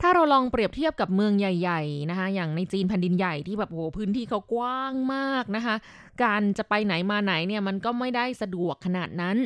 [0.00, 5.74] ถ้าเราลองเปรียบเทียบกับเมืองใหญ่ๆนะคะ อย่างในจีนแผ่นดินใหญ่ที่แบบโหพื้นที่เขากว้างมากนะคะ
[6.22, 9.36] การจะไปไหนมาไหนเนี่ยมันก็ไม่ได้สะดวกขนาดนั้น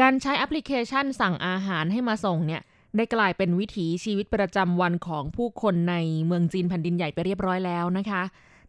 [0.00, 2.62] การใช้แอปพลิเคชันสั่งอาหารให้มาส่งเนี่ย
[2.96, 8.22] ได้กลายเป็นวิถีชีวิตประจำวันของผู้คนในเมืองจีนแผ่นดินใหญ่ไปเรียบร้อยแล้วนะคะ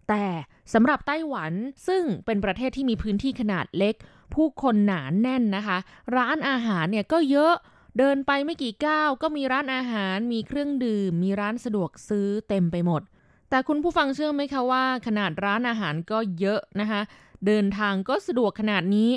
[0.10, 0.26] แต่
[0.74, 1.52] สำหรับไต้หวัน
[1.88, 3.96] ซึ่งเป็นประเทศที่มีพื้นที่ขนาดเล็ก
[4.34, 5.78] ผู้คนหนานแน่นนะคะ
[6.18, 7.54] ร้านอาหารเนี่ยก็เยอะ
[7.98, 13.02] เดินไปไม่กี่ก้าวก็มีร้านอาหาร มีเครื่องดื่ม มีร้านสะดวกซื้อเต็มไปหมด
[13.50, 17.02] แต่คุณผู้ฟังเชื่อไหมคะว่า ขนาดร้านอาหารก็เยอะนะคะ
[17.46, 19.10] เดินทางก็สะดวกขนาดนี้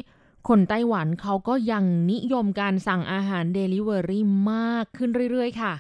[0.49, 4.21] คนไต้หวันเขาก็ยังนิยมการสั่งอาหาร Delivery
[4.53, 5.73] มากขึ้นเรื่อยๆ ค่ะ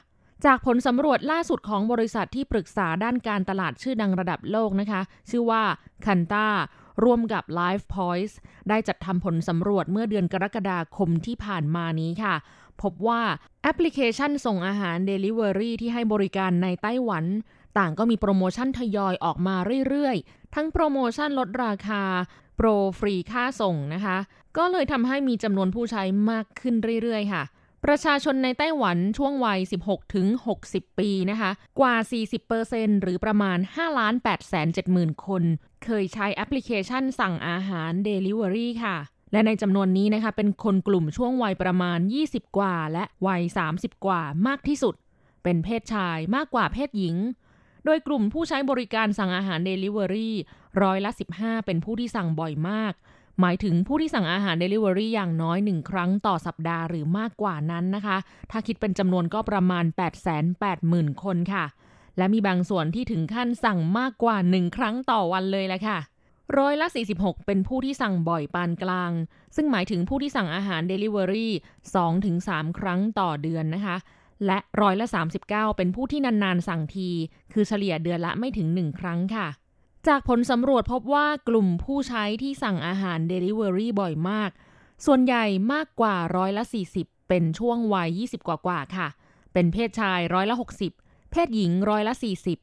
[0.44, 5.00] จากผลสำรวจล่าสุดของบริษัทที่ปรึกษาด้านการตลาดชื่อดังระดับโลกนะคะ
[5.31, 5.62] ชื่อว่า
[6.07, 6.48] คันตา
[7.05, 8.35] ร่วมกับ Life Points
[8.68, 12.35] ได้จัดทำผลสำรวจเมื่อเดือนกรกฎาคมที่ผ่านมานี้ค่ะ
[12.83, 13.22] พบว่า
[13.62, 17.24] แอปพลิเคชันส่งอาหาร Delivery ที่ให้บริการในไต้หวัน
[17.79, 19.57] ต่างก็มีโปรโมชั่นทยอยออกมา
[19.88, 22.03] เรื่อยๆ ทั้งโปรโมชั่นลดราคา
[22.57, 24.16] โปรฟรีค่าส่งนะคะ
[24.57, 27.42] ก็เลยทำให้มีจำนวนผู้ใช้มากขึ้นเรื่อยๆ ค่ะ
[27.85, 30.27] ประชาชนในไต้หวันช่วงวัย 16 ถึง
[30.62, 31.95] 60 ปีนะคะ กว่า
[32.49, 35.43] 40%หรือประมาณ 5 ล้าน8แสน70,000 คน
[35.85, 38.97] เคยใช้แอปพลิเคชันสั่งอาหาร Delivery ค่ะ
[39.33, 43.43] และในจำนวนนี้นะคะ เป็นคนกลุ่มช่วงวัยประมาณ 20 กว่า และวัย
[43.75, 44.95] 30 กว่ามากที่สุด
[45.43, 47.16] เป็นเพศชายมากกว่าเพศหญิง
[47.85, 50.31] โดยกลุ่มผู้ใช้บริการสั่งอาหาร Delivery
[50.83, 52.93] ร้อยละ 15 เป็นผู้ที่สั่งบ่อยมาก
[53.40, 58.16] หมายถึงผู้ที่สั่งอาหาร Delivery อย่างน้อย 1 ครั้งต่อสัปดาห์หรือมากกว่านั้นนะคะ
[58.50, 59.85] ถ้าคิดเป็นจำนวนก็ประมาณ
[60.55, 61.64] 880,000 คนค่ะ
[62.18, 65.98] และมีบางส่วนที่ถึงขั้นสั่งมากกว่า 1 ครั้งต่อวันเลยแหละค่ะ
[66.59, 69.12] ร้อยละ 46 เป็นผู้ที่สั่งบ่อยปานกลาง
[69.57, 71.48] ซึ่งหมายถึงผู้ที่สั่งอาหาร Delivery
[72.12, 73.96] 2-3 ครั้งต่อเดือนนะคะ
[74.46, 75.07] และร้อยละ
[75.42, 77.09] 39 เป็นผู้ที่นานๆ สั่งที
[77.53, 79.48] คือเฉลี่ยเดือนละไม่ถึง 1 ครั้งค่ะ
[80.09, 84.51] จากผลสำรวจพบว่ากลุ่มผู้ใช้ที่สั่งอาหาร Delivery บ่อยมาก
[85.07, 86.65] ส่วนใหญ่มากกว่าร้อยละ
[86.97, 89.09] 40 เป็นช่วงวัย 20 กว่าๆค่ะ
[89.53, 90.55] เป็นเพศชายร้อยละ
[90.93, 92.15] 60 เพศหญิงร้อยละ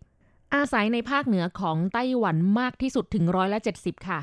[0.01, 4.19] 40 อาศัยในภาคเหนือของไต้หวันมากที่สุดถึงร้อยละ 70 ค่ะ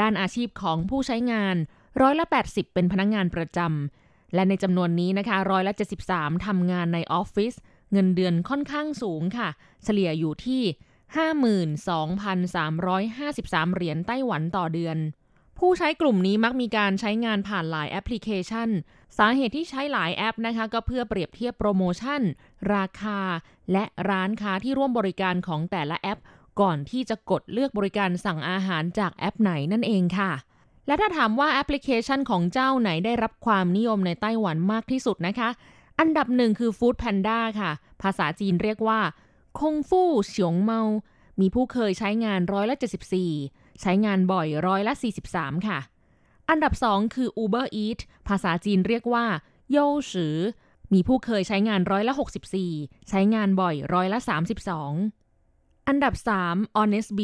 [0.00, 1.56] ด้านอาชีพของผู้ใช้งาน
[2.00, 5.72] ร้อยละ 80 เป็นพนักงงานประจำ และในจำนวนนี้นะคะร้อยละ
[6.08, 7.52] 73ทำงานในออฟฟิศ
[7.92, 9.48] เงินเดือนค่อนข้างสูงค่ะ
[9.84, 10.62] เฉลี่ยอยู่ที่
[11.16, 14.98] 52,353 เหรียญไต้หวันต่อเดือน
[15.58, 18.68] ผู้ใช้กลุ่มนี้มักมีการใช้งานผ่านหลายแอปพลิเคชัน
[19.18, 22.20] สาเหตุที่ใช้หลายแอปนะคะก็เพื่อเปรียบเทียบโปรโมชั่น
[22.74, 23.20] ราคา
[23.72, 26.20] และร้านค้าที่ร่วมบริการของแต่ละแอป
[26.60, 30.32] ก่อนที่จะกดเลือกบริการสั่งอาหารจากแอปไหนนั่นเองค่ะ
[30.86, 35.48] และถ้าถามว่าแอปพลิเคชันของเจ้าไหนได้รับความนิยมในไต้หวันมากที่สุดนะคะ
[35.98, 37.70] อันดับหนึ่งคือ Food Panda ค่ะ
[38.02, 39.00] ภาษาจีนเรียกว่า
[39.58, 40.80] คงฟู่เฉียงเมา
[41.40, 42.76] มีผู้เคยใช้งานร้อยละ
[43.28, 44.92] 74 ใช้งานบ่อยร้อยละ
[45.30, 45.78] 43 ค่ะ
[46.48, 49.26] อันดับ 2 คือ Uber Eats ภาษาจีนเรียกว่า
[49.70, 49.78] โย
[50.12, 50.36] สือ
[50.92, 52.14] มีผู้เคยใช้งานร้อยละ
[52.60, 54.18] 64 ใช้งานบ่อยร้อยละ
[55.02, 56.14] 32 อันดับ
[56.46, 57.20] 3 Honest B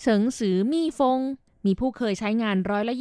[0.00, 1.20] เฉิงซือมี่ฟง
[1.66, 2.94] มีผู้เคยใช้งานร้อยละ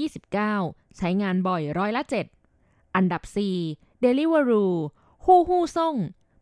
[0.45, 2.03] 29 ใช้งานบ่อยร้อยละ
[2.49, 3.21] 7 อันดับ
[3.63, 4.71] 4 Deliveroo
[5.25, 5.95] ฮู้ฮู้ซ่ง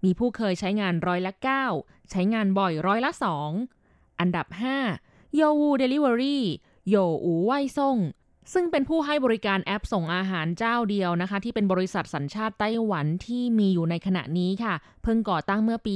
[0.06, 1.34] มีผู้เคยใช้งานร้อยละ
[1.72, 3.12] 9 ใช้งานบ่อยร้อยละ
[3.66, 4.48] 2 อันดับ
[4.94, 6.40] 5 Yo Wu Delivery
[6.90, 7.98] โยอูไว่ซ่ง
[8.54, 15.96] ซึ่งเป็นผู้ให้บริการแอปส่งอาหารเจ้าเดียวนะคะ ที่เป็นบริษัทสัญชาติไต้หวันที่มีอยู่ในขณะนี้ค่ะ เพิ่งก่อตั้งเมื่อปี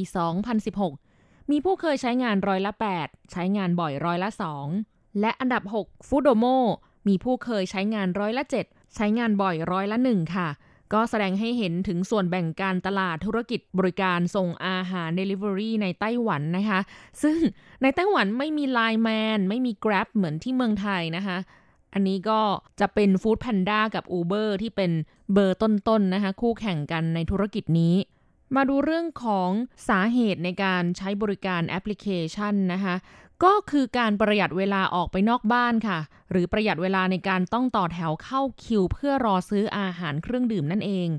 [0.76, 4.30] 2016 มีผู้เคยใช้งานร้อยละ 8 ใช้งานบ่อยร้อยละ
[4.76, 6.46] 2 และอันดับ 6 ฟูโดโม
[7.08, 10.48] มีผู้เคยใช้งานร้อยละ 7 ใช้งานบ่อยร้อยละ 1 ค่ะ
[10.94, 16.80] ก็แสดงให้เห็นถึงส่วนแบ่งการตลาดธุรกิจบริการส่งอาหาร Delivery ในไต้หวันนะคะ
[17.24, 17.38] ซึ่ง
[17.82, 21.38] ในไต้หวันไม่มี Line Man ไม่มี Grab เหมือนที่เมืองไทยนะคะ
[21.94, 22.40] อันนี้ก็
[22.80, 24.92] จะเป็น Food Panda กับ Uber ที่เป็น
[25.34, 27.96] เบอร์ต้นๆนนะคะ คู่แข่งกันในธุรกิจนี้
[28.56, 29.50] มาดูเรื่องของ
[29.90, 32.96] สาเหตุในการใช้บริการแอปพลิเคชันนะคะ
[33.44, 36.00] ก็คือการประหยัดเวลาออกไปนอกบ้านค่ะ
[36.32, 41.10] หรือประหยัดเวลาในการต้องต่อแถวเข้าคิว เพื่อรอซื้ออาหารเครื่องดื่มนั่นเอง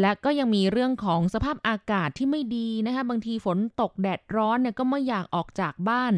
[0.00, 6.12] และก็ยังมีเรื่องของสภาพอากาศที่ไม่ดีนะคะบางทีฝนตกแดดร้อนเนี่ยก็ไม่อยากออกจากบ้าน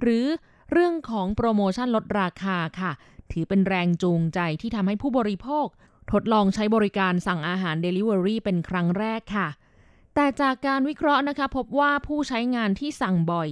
[0.00, 0.26] หรือ
[0.72, 2.92] เรื่องของโปรโมชั่นลดราคาค่ะ
[3.32, 5.66] ถือเป็นแรงจูงใจที่ทำให้ผู้บริโภค
[6.12, 9.48] ทดลองใช้บริการสั่งอาหาร Delivery เป็นครั้งแรกค่ะ
[10.14, 13.48] แต่จากการวิเคราะห์นะคะ พบว่าผู้ใช้งานที่สั่งบ่อย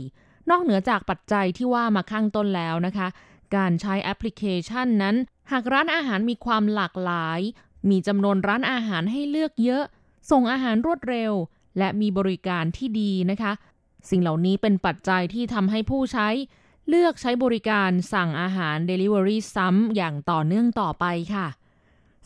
[0.50, 3.08] นอกเหนือจากปัจจัยที่ว่ามาข้างต้นแล้วนะคะ
[3.56, 5.16] การใช้แอปพลิเคชันนั้น
[5.52, 7.40] หากร้านอาหารมีความหลากหลาย
[7.90, 9.84] มีจำนวนร้านอาหารให้เลือกเยอะ
[10.30, 11.32] ส่งอาหารรวดเร็ว
[11.78, 13.52] และมีบริการที่ดีนะคะ
[14.10, 16.28] สิ่งเหล่านี้เป็นปัจจัยที่ทำให้ผู้ใช้
[16.88, 21.46] เลือกใช้บริการสั่งอาหาร Delivery ซ้ำอย่างต่อเนื่องต่อไปค่ะ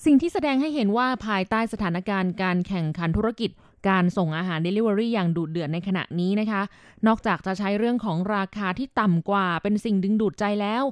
[0.04, 3.50] สิ่งที่แสดงให้เห็นว่าภายใต้สถานการณ์การแข่งขันธุรกิจ
[3.88, 6.62] การส่งอาหาร Delivery อย่างดุเดือดในขณะนี้นะคะ
[7.06, 10.84] นอกจากจะใช้เรื่องของราคาที่ต่ำกว่าเป็นสิ่งดึงดูดใจแล้ว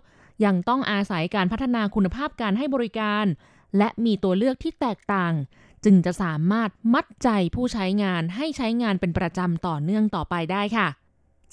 [0.44, 3.24] ยังต้องอาศัยการพัฒนาคุณภาพการให้บริการ
[3.78, 5.34] และมีตัวเลือกที่แตกต่าง
[5.84, 10.88] จึงจะสามารถมัดใจผู้ใช้งานให้ใช้งานเป็นประจำต่อเนื่องต่อไปได้ค่ะ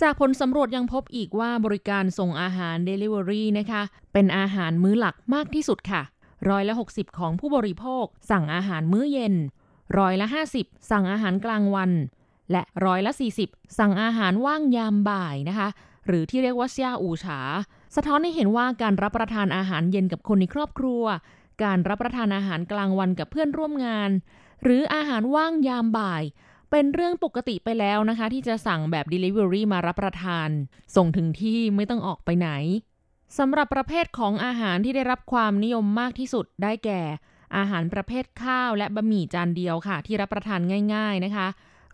[0.01, 3.81] จากผลสำรวจยังพบอีกว่าบริการส่งอาหาร Delivery นะคะ
[4.13, 6.01] เป็นอาหารมื้อหลักมากที่สุดค่ะ
[6.49, 9.35] ร้อยละ 60 ของผู้บริโภค สั่งอาหารมื้อเย็น
[9.97, 11.91] ร้อยละ 50 สั่งอาหารกลางวัน
[12.51, 13.11] และร้อยละ
[13.45, 15.69] 40 สั่งอาหารว่างยามบ่ายนะคะ
[16.07, 17.39] หรือที่เรียกว่าเซียอูฉา
[17.95, 21.03] สะท้อนให้เห็นว่าการรับประทานอาหารเย็นกับคนในครอบครัว
[21.63, 24.09] การรับประทานอาหารกลางวันกับเพื่อนร่วมงาน
[24.63, 26.23] หรืออาหารว่างยามบ่าย
[26.71, 30.49] เป็นเรื่องปกติไปแล้วนะคะ ที่จะสั่งแบบ Delivery มารับประทาน
[30.95, 32.49] ส่งถึงที่ไม่ต้องออกไปไหน
[33.37, 37.01] สำหรับประเภทของอาหารที่ได้รับความนิยมมากที่สุดได้แก่
[37.57, 40.59] อาหารประเภทข้าวและบะหมี่จานเดียวค่ะ ที่รับประทาน
[40.93, 41.47] ง่าย ๆนะคะ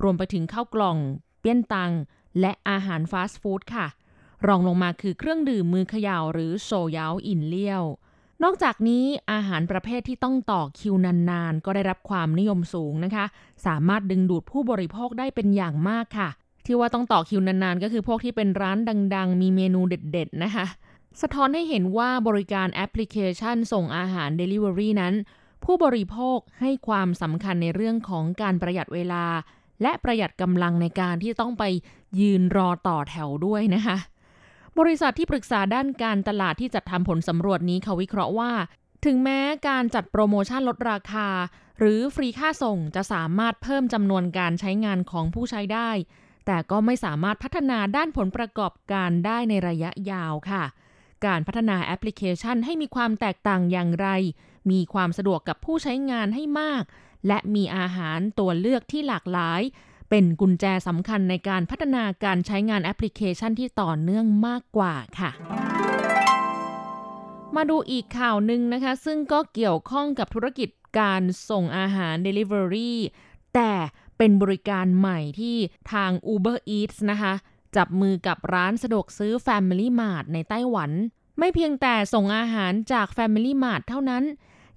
[0.03, 0.97] รวมไปถึงข้าวกล่อง
[1.39, 1.91] เปี้ยนตัง
[2.39, 3.87] และอาหารฟาสต์ฟู้ดค่ะ
[4.47, 7.83] รองลงมาคือเครื่องดื่มมือเขย่าหรือโซยาวอินเลี้ยว
[8.43, 13.25] นอกจากนี้อาหารประเภทที่ต้องต่อคิวนานๆ ก็ได้รับความนิยมสูงนะคะ
[13.65, 16.29] สามารถดึงดูดผู้บริโภคได้เป็นอย่างมากค่ะ
[16.65, 18.77] ที่ว่าต้องต่อคิวนานๆ ก็คือพวกที่เป็นร้าน
[19.15, 20.65] ดังๆ มีเมนูเด็ดๆ นะคะ
[21.21, 25.13] สะท้อนให้เห็นว่าบริการแอปพลิเคชันส่งอาหาร Delivery นั้น
[25.63, 29.25] ผู้บริโภคให้ความสำคัญในเรื่องของการประหยัดเวลา
[29.81, 31.63] และประหยัดกำลังในการที่ต้องไป
[32.19, 33.97] ยืนรอต่อแถวด้วยนะคะ
[34.79, 38.51] บริษัทที่ปรึกษาด้านการตลาดที่จัดทำผลสำรวจนี้เขาวิเคราะห์ว่า
[39.05, 41.27] ถึงแม้การจัดโปรโมชั่นลดราคา
[41.79, 45.89] หรือฟรีค่าส่งจะสามารถเพิ่มจำนวนการใช้งานของผู้ใช้ได้
[46.45, 50.63] แต่ก็ไม่สามารถพัฒนาด้านผลประกอบการได้ในระยะยาวค่ะ
[51.25, 54.07] การพัฒนาแอปพลิเคชันให้มีความแตกต่างอย่างไร
[54.69, 56.83] มีความสะดวกกับผู้ใช้งานให้มาก
[57.27, 59.61] และมีอาหารตัวเลือกที่หลากหลาย
[60.09, 65.31] เป็นกุญแจสำคัญในการพัฒนาการใช้งานแอปพลิเคชันที่ต่อเนื่องมากกว่าค่ะ
[67.55, 70.69] มาดูอีกข่าวหนึ่งนะคะ ซึ่งก็เกี่ยวข้องกับธุรกิจ
[70.99, 72.91] การส่งอาหาร Delivery
[73.55, 73.73] แต่
[74.17, 75.57] เป็นบริการใหม่ที่
[75.91, 77.33] ทาง Uber Eats นะคะ
[77.75, 80.91] จับมือกับร้านสะดวกซื้อ Family Mart ในไต้หวัน
[81.39, 84.23] ไม่เพียงแต่ส่งอาหารจาก Family Mart เท่านั้น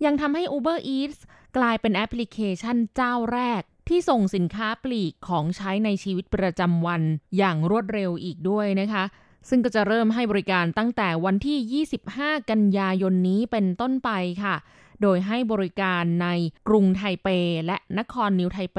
[0.05, 1.19] ยังทำให้ Uber Eats
[1.57, 7.03] กลายเป็นแอปพลิเคชันเจ้าแรก ที่ส่งสินค้าปลีกของใช้ในชีวิตประจำวัน
[7.37, 9.05] อย่างรวดเร็วอีกด้วยนะคะ
[9.49, 14.11] ซึ่งก็จะเริ่มให้บริการตั้งแต่วันที่ 25 กันยายนนี้เป็นต้นไป
[14.43, 14.57] ค่ะ
[15.03, 16.29] โดยให้บริการใน
[16.69, 17.29] กรุงไทเป
[17.67, 18.79] และนครนิวไทเป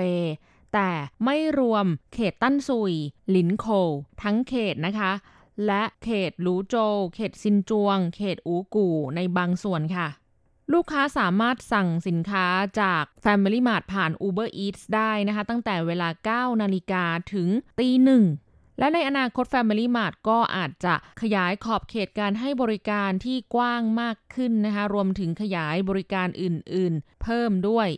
[0.74, 0.90] แต่
[1.26, 2.94] ไม่รวมเขตตั้นซุย
[3.30, 3.66] หลินโค
[4.24, 5.12] ทั้งเขตนะคะ
[5.66, 10.08] และเขตหลูโจวเขตซินจวง เขตอูกูในบางส่วนค่ะ
[10.74, 12.48] ลูกค้าสามารถสั่งสินค้า
[12.82, 17.48] จาก Family Mart ผ่าน Uber Eats ได้นะคะ ตั้งแต่เวลา 9 นาฬิกาถึง
[17.80, 18.24] ตีหนึ่ง
[18.80, 27.90] และในอนาคต Family Mart ก็อาจจะขยายขอบเขตการให้บริการที่กว้างมากขึ้นนะคะ รวมถึงขยายบริการอื่นๆ เพิ่มด้วย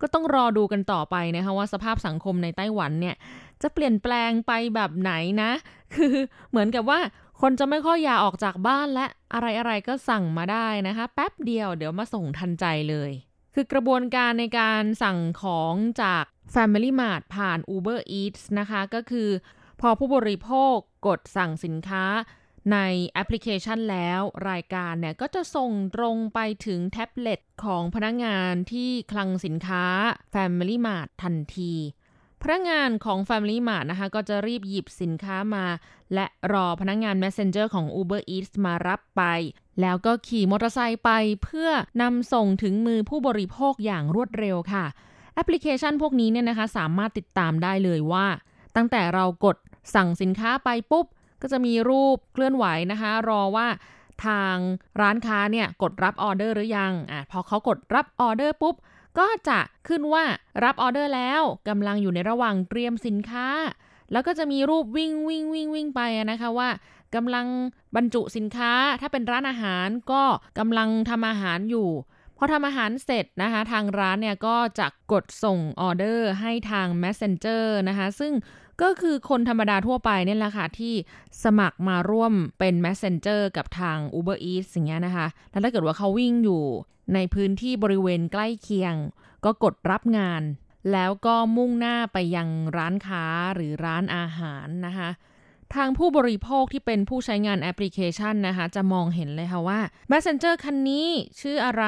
[0.00, 3.16] ก็ต้องรอดูกันต่อไปนะคะว่าสภาพสังคมในไต้หวันเนี่ย
[3.62, 5.50] จะเปลี่ยนแปลงไปแบบไหนนะ
[5.94, 6.14] คือ
[6.50, 7.00] เหมือนกับว่า
[7.40, 13.10] คนจะไม่ค่อยอยากออกจากบ้านและอะไรๆก็สั่งมาได้นะคะ แป๊บเดียวเดี๋ยวมาส่งทันใจเลย
[13.54, 16.24] คือกระบวนการในการสั่งของจาก
[16.54, 19.28] Family Mart ผ่าน Uber Eats นะคะ ก็คือ
[19.80, 20.76] พอผู้บริโภค
[21.06, 22.04] กดสั่งสินค้า
[22.72, 29.84] ในแอปพลิเคชันแล้วรายการเนี่ยก็จะส่งตรงไปถึงแท็บเล็ตของพนักงานที่คลังสินค้า
[30.34, 31.74] Family Mart ทันที
[32.42, 35.66] พนักงานของ Family Mart นะคะก็จะรีบหยิบสินค้ามา
[36.14, 39.22] และรอพนักงาน Messenger ของ Uber Eats มารับไป
[39.80, 41.10] แล้วก็ขี่มอเตอร์ไซค์ไป
[41.44, 41.70] เพื่อ
[42.02, 44.84] นำส่งถึงมือผู้บริโภคอย่างรวดเร็วค่ะ
[45.34, 48.26] แอปพลิเคชันพวกนี้เนี่ยนะคะสามารถติดตามได้เลยว่า
[48.76, 49.56] ตั้งแต่เรากด
[49.94, 51.06] สั่งสินค้าไปปุ๊บ
[51.42, 53.66] ก็จะมีรูปเคลื่อนไหวนะคะ รอว่า
[54.26, 54.56] ทาง
[55.00, 58.74] ร้านค้าเนี่ยกดรับออเดอร์หรือยังอะพอเขากดรับออเดอร์ปุ๊บ
[59.18, 60.24] ก็จะขึ้นว่า
[60.64, 63.46] รับออเดอร์แล้วกำลังอยู่ในระหว่างเตรียมสินค้า
[64.12, 66.68] แล้วก็จะมีรูปวิ่งวิ่งวิ่งวิ่งไปนะคะว่า
[67.14, 67.46] กำลัง
[67.96, 70.22] บรรจุสินค้าถ้าเป็นร้านอาหารก็
[70.58, 71.88] กำลังทำอาหารอยู่
[72.36, 78.32] พอทำอาหารเสร็จนะคะ ทางร้านเนี่ยก็จะกดส่งออเดอร์ให้ทาง Messenger นะคะ ซึ่ง
[78.82, 80.94] ก็คือคนธรรมดาทั่วไปเนี่ยแหละค่ะ ที่
[81.44, 86.64] สมัครมาร่วมเป็น Messenger กับทาง Uber Eats อย่างเงี้ยนะคะ แล้วถ้าเกิดว่าเขาวิ่งอยู่
[87.14, 88.94] ในพื้นที่บริเวณใกล้เคียง
[89.44, 90.42] ก็กดรับงาน
[90.92, 95.10] แล้วก็มุ่งหน้าไปยังร้านค้าหรือร้านอาหารนะคะ
[95.74, 101.08] ทางผู้บริโภคที่เป็นผู้ใช้งานแอปพลิเคชันนะคะ จะมองเห็นเลยค่ะว่า Messenger คันนี้
[101.40, 101.84] ชื่ออะไร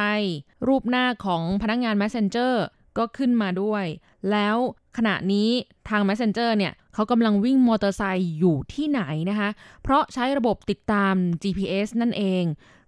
[0.69, 2.55] รูปหน้าของพนักงงาน Messenger
[2.99, 3.85] ก็ขึ้นมาด้วย
[4.31, 4.57] แล้ว
[4.97, 5.49] ขณะนี้
[5.89, 9.49] ทาง Messenger เนี่ยเขากำลังวิ่งมอเตอร์ไซค์อยู่ที่ไหนนะคะ
[9.83, 12.45] เพราะใช้ระบบติดตาม GPS นั่นเอง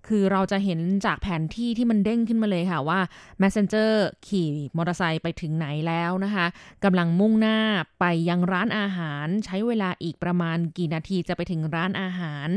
[0.08, 3.00] คือเราจะเห็นจากแผนที่ที่มันเด้งขึ้นมาเลยค่ะว่า
[3.42, 3.90] Messenger
[4.26, 6.46] ขี่มอเตอร์ไซค์ไปถึงไหนแล้วนะคะ
[6.84, 7.58] กำลังมุ่งหน้า
[8.00, 12.48] ไปยังร้านอาหาร ใช้เวลาอีกประมาณกี่นาทีจะไปถึงร้านอาหาร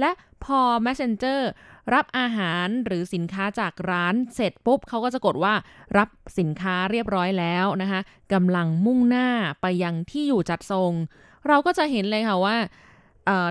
[0.00, 0.10] และ
[0.44, 1.40] พอ Messenger
[1.94, 5.54] รับอาหารหรือสินค้าจากร้านเสร็จปุ๊บเขาก็จะกดว่า
[5.98, 6.08] รับ
[6.38, 8.00] สินค้าเรียบร้อยแล้วนะคะ
[8.32, 9.28] กำลังมุ่งหน้า
[9.62, 10.92] ไปยังที่อยู่จัดส่ง
[11.48, 12.56] เราก็จะเห็นเลยค่ะว่า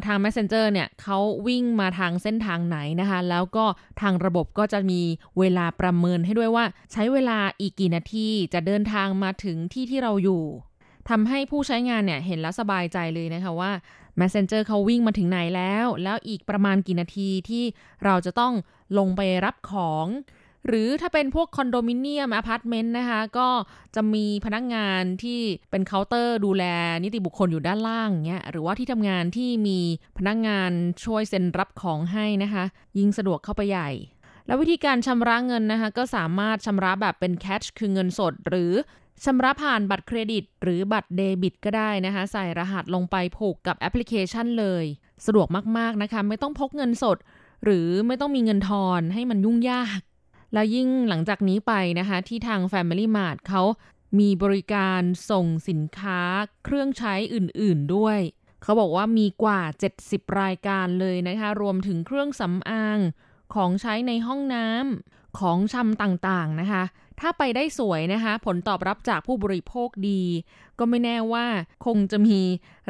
[0.06, 3.66] ทาง Messenger เนี่ยเขาวิ่งมาทางเส้นทางไหนนะคะ แล้วก็
[4.02, 5.02] ทางระบบก็จะมี
[5.40, 10.44] เวลาประเมินให้ด้วยว่า ใช้เวลาอีกกี่นาทีจะเดินทางมาถึงที่ที่เราอยู่
[11.10, 13.72] ทำให้ผู้ใช้งานเนี่ยเห็นแล้วสบายใจเลยนะคะว่า
[14.20, 17.64] Messenger เขาวิ่งมาถึงไหนแล้ว แล้วอีกประมาณกี่นาทีที่
[18.06, 18.54] เราจะต้อง
[18.98, 20.08] ลงไปรับของ
[20.68, 23.50] หรือถ้าเป็นพวกคอนโดมิเนียมอพาร์ตเมนต์นะคะ ก็
[23.96, 26.64] จะมีพนักงานที่เป็นเคาน์เตอร์ดูแล
[27.04, 29.80] นิติบุคคลอยู่ด้านล่างเงี้ยหรือว่าที่ทำงานที่มี
[30.18, 30.72] พนักงาน
[31.04, 32.64] ช่วยเซ็นรับของให้นะคะ
[32.98, 33.90] ยิ่งสะดวกเข้าไปใหญ่
[34.48, 38.74] แล้ววิธีการชำระเงินนะคะ ก็สามารถชำระแบบเป็นแคชคือเงินสด หรือ
[39.24, 44.86] ชำระผ่านบัตรเครดิต หรือบัตรเดบิตก็ได้นะคะ ใส่รหัสลงไปผูกกับแอปพลิเคชันเลย
[45.26, 47.18] สะดวกมาก ๆ นะคะ ไม่ต้องพกเงินสด
[47.64, 50.00] หรือไม่ต้องมีเงินทอนให้มันยุ่งยาก
[50.54, 53.64] แล้วยิ่งหลังจากนี้ไปนะคะ ที่ทาง Family Mart เขา
[54.20, 55.02] มีบริการ
[55.32, 56.22] ส่งสินค้า
[56.64, 58.20] เครื่องใช้อื่น ๆ ด้วย
[58.64, 59.62] เขาบอกว่ามีกว่า
[60.00, 63.00] 70 รายการเลยนะคะ รวมถึงเครื่องสำอาง
[63.54, 66.84] ของใช้ในห้องน้ำของชำต่าง ๆ นะคะ
[67.20, 70.22] ถ้าไปได้สวยนะคะ ผลตอบรับจากผู้บริโภคดี
[70.80, 71.46] ก็ไม่แน่ว่า
[71.86, 72.40] คงจะมี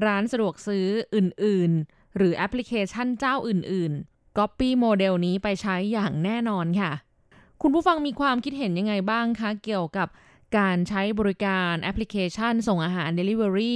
[0.05, 6.91] ร้านสะดวกซื้ออื่นๆ หรือแอปพลิเคชันเจ้าอื่นๆก๊อปปี้โมเดลนี้ไปใช้อย่างแน่นอนค่ะ
[7.61, 10.07] คุณผู้ฟังมีความคิดเห็นยังไงบ้างคะเกี่ยวกับ
[10.57, 13.73] การใช้บริการแอปพลิเคชันส่งอาหาร Delivery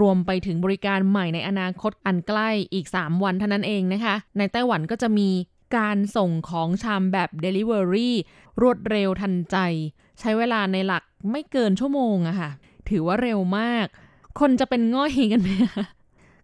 [0.00, 5.30] รวมไปถึงบริการใหม่ในอนาคตอันใกล้อีก 3 วันเท่านั้นเองนะคะ ในไต้หวันก็จะมี
[5.76, 8.10] การส่งของชามแบบ Delivery
[8.62, 9.56] รวดเร็วทันใจ
[10.20, 12.50] ใช้เวลาในหลักไม่เกินชั่วโมงอะค่ะ
[12.88, 13.86] ถือว่าเร็วมาก
[14.40, 15.50] คนจะเป็นง่อยกันไหม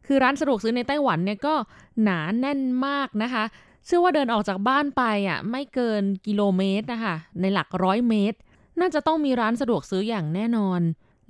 [0.06, 1.54] คือร้านสะดวกซื้อในไต้หวันเนี่ยก็
[2.02, 3.44] หนาแน่นมากนะคะ
[3.86, 8.38] เชื่อว่าเดินออกจากบ้านไปอะไม่เกินกิโลเมตรนะคะในหลักร้อยเมตร
[8.80, 10.80] น่าจะต้องมีร้านสะดวกซื้ออย่างแน่นอน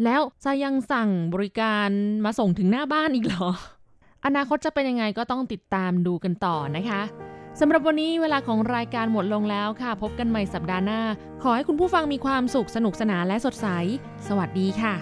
[0.05, 1.88] แล้วจะยังสั่งบริการ
[2.25, 3.51] มาส่งถึงหน้าบ้านอีกเหรอ
[4.27, 7.03] อนาคตจะเป็นยังไงก็ต้องติดตามดูกันต่อนะคะ
[7.61, 11.01] สำหรับวันนี้เวลาของรายการหมดลงแล้วค่ะ พบกันใหม่สัปดาห์หน้า
[11.42, 13.66] ขอให้คุณผู้ฟังมีความสุขสนุกสนานและสดใส
[14.29, 14.95] สวัสดีค่ะ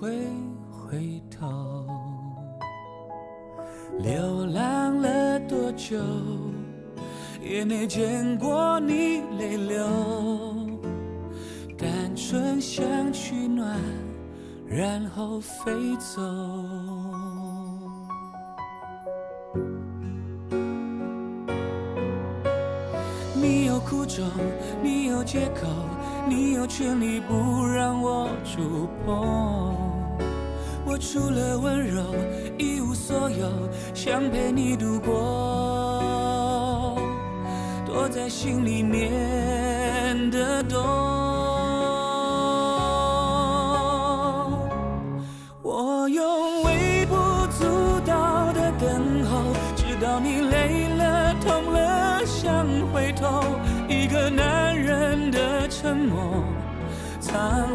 [0.00, 0.10] 会
[0.70, 1.86] 回头。
[4.00, 5.96] 流浪了多久，
[7.40, 9.86] 也没见过你泪流。
[11.78, 13.78] 单纯想取暖，
[14.66, 16.20] 然后飞走。
[23.34, 24.24] 你有苦衷，
[24.82, 25.66] 你有借口，
[26.28, 29.74] 你有权利不让我触碰。
[30.86, 32.02] 我除了温柔
[32.58, 33.48] 一无所有，
[33.94, 36.96] 想陪你度过，
[37.86, 41.23] 躲在心里面的洞。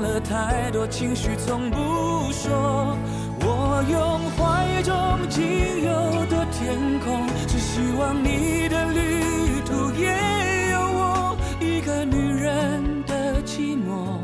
[0.02, 1.78] 了太多情绪，从不
[2.32, 2.98] 说。
[3.42, 4.94] 我用怀中
[5.30, 14.20] 仅有的天空，只希望你的旅途也有我一个女人的寂寞。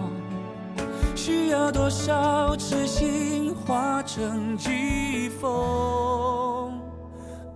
[1.16, 6.80] 需要多少痴心化成疾风，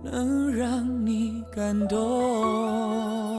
[0.02, 3.29] 能让你感动？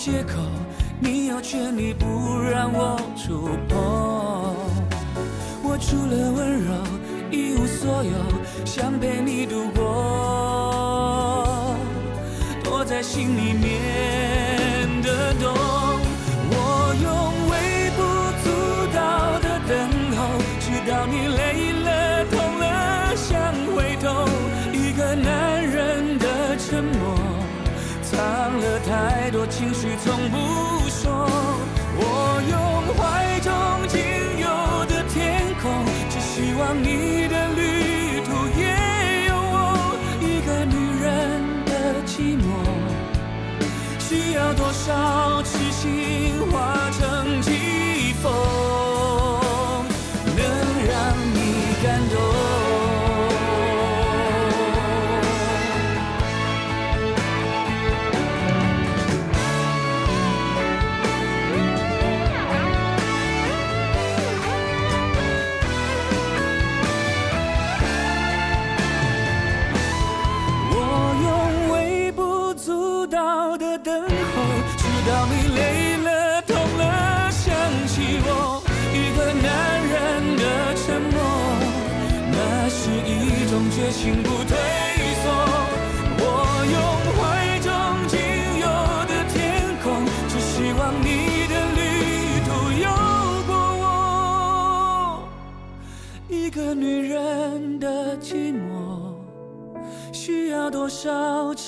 [0.00, 0.40] 借口，
[0.98, 2.06] 你有权利不
[2.40, 4.56] 让我触碰。
[5.62, 6.72] 我除了温柔
[7.30, 8.10] 一无所有，
[8.64, 9.84] 想陪你度过，
[12.64, 14.49] 躲在心里面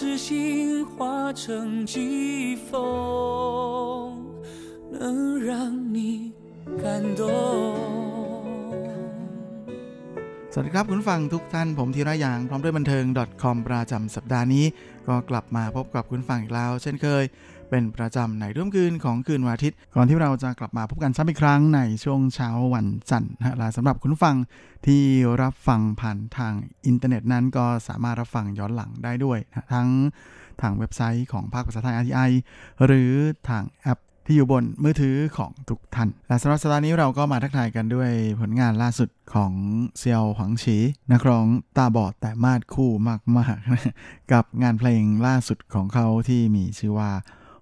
[0.02, 2.76] 痴心化成疾风，
[4.92, 5.50] 能让
[5.96, 6.32] 你
[6.82, 7.24] 感动？
[10.54, 13.06] สวัสดีครับคุณฟังทุกท่านผมธีระยางพร้อมด้วยบันเทิง
[13.44, 14.66] .com ประจำสัปดาห์นี้
[15.08, 17.24] ก็กลับมาพบกับคุณฟังอีกแล้ว เช่นเคย
[17.73, 24.37] เป็นประจำในร่วมคืนของคืนวันอาทิตย์ ก่อนที่เราจะกลับมาพบกันซ้ำอีกครั้งในช่วงเช้าวันจันทร์นะและสำหรับคุณฟัง
[24.87, 25.03] ที่
[25.43, 26.53] รับฟังผ่านทาง
[26.87, 29.89] อินเทอร์เน็ตนั้นก็สามารถรับฟังย้อนหลังได้ด้วยนะทั้ง
[30.61, 32.31] ทางเว็บไซต์ของภาคภาษาไทย RTI
[32.85, 33.13] หรือ
[33.49, 38.11] ทางแอปที่อยู่บนมือถือของทุกท่าน และสำหรับสัปดาห์นี้เราก็มาทักทายกันด้วย
[38.41, 39.53] ผลงานล่าสุดของ
[39.99, 40.77] เซียวหวังฉี
[41.13, 41.47] นักร้อง
[41.77, 42.91] ตาบอดแต่มาดคู่
[43.37, 47.11] มากๆ กับงานเพลงล่าสุดของเขาที่มีชื่อว่า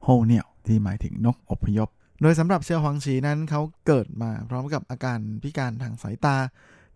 [0.03, 1.89] โฮเนี่ยวที่หมายถึงนกอพยพ
[2.23, 6.37] โดยสำหรับเซียวหวังฉีนั้นเขาเกิดมาพร้อมกับอาการพิการทางสายตา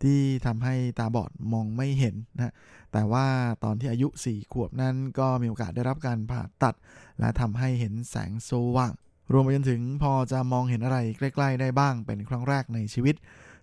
[0.02, 2.52] ที่ทำให้ตาบอดมองไม่เห็นนะ
[2.92, 3.26] แต่ว่า
[3.64, 6.74] ตอนที่อายุ 4 ขวบนั้นก็มีโอกาสได้รับการผ่าตัด
[7.20, 8.92] และทำให้เห็นแสงสว่าง
[9.32, 13.14] รวมไปจนถึงพอจะมองเห็นอะไรใกล้ ๆ ได้บ้างเป็นครั้งแรกในชีวิต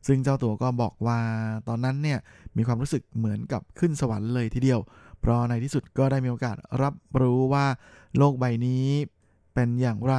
[0.07, 1.19] ซึ่งเจ้าตัวก็บอกว่า
[1.67, 2.19] ตอนนั้นเนี่ย
[2.57, 4.79] มีความรู้สึกเหมือนกับขึ้นสวรรค์เลยทีเดียว
[5.19, 7.65] เพราะในที่สุดก็ได้มีโอกาสรับรู้ว่า
[8.17, 8.85] โลกใบนี้
[9.54, 10.16] เป็นอย่างไร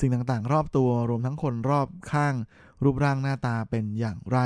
[0.00, 2.34] สิ่งต่างๆ รอบตัวรวมทั้งคนรอบข้าง
[2.84, 4.38] รูปร่างหน้าตาเป็นอย่างไร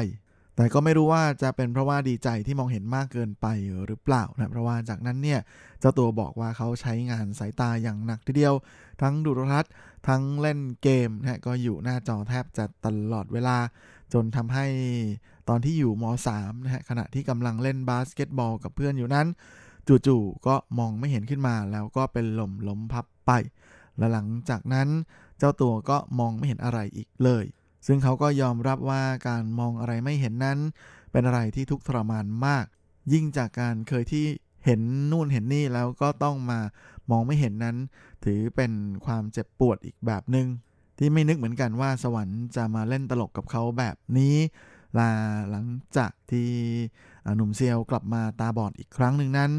[0.56, 3.46] แต่ก็ไม่รู้ว่าจะเป็นเพราะว่าดีใจที่มองเห็นมากเกินไป
[3.86, 5.40] หรือเปล่านะเพราะว่าจากนั้นเนี่ย
[5.80, 8.54] เจ้าตัวบอกว่าเขาใช้งานสายตาอย่างหนักทีเดียว
[9.02, 9.72] ทั้งดูโทรทัศน์
[10.08, 13.56] ทั้งเล่นเกมนะก็อยู่หน้าจอแทบจะตลอดเวลา
[14.12, 14.66] จนทำให้
[15.48, 16.04] ตอนที่อยู่ม
[16.36, 19.26] .3 นะฮะขณะที่กำลังเล่นบาสเกตบอลกับเพื่อนอยู่นั้น
[20.06, 23.30] จู่ๆก็มองไม่เห็นขึ้นมาแล้วก็เป็นลมล้มพับไป
[23.98, 24.88] และหลังจากนั้น
[25.38, 27.44] เจ้าตัวก็มองไม่เห็นอะไรอีกเลย
[27.86, 30.58] ซึ่งเขาก็ยอมรับว่าการมองอะไรไม่เห็นนั้น
[31.12, 32.66] เป็นอะไรที่ทุกข์ทรมานมาก
[33.12, 34.26] ยิ่งจากการเคยที่
[34.64, 34.80] เห็น
[35.12, 36.60] นู่นเห็นนี่แล้วก็ต้องมา
[37.10, 37.76] มองไม่เห็นนั้น
[38.24, 38.72] ถือเป็น
[39.06, 40.46] ความเจ็บปวดอีกแบบหนึง่ง
[40.98, 44.36] ที่ไม่นึกเหมือนกันว่าสวรรค์จะมาเล่นตลกกับเขาแบบนี้
[44.98, 45.10] ลา
[45.50, 45.66] หลัง
[45.96, 46.50] จากที่
[47.36, 49.50] หนุ่มเซียวกลับมาตาบอดอีกครั้งหนึ่งนั้น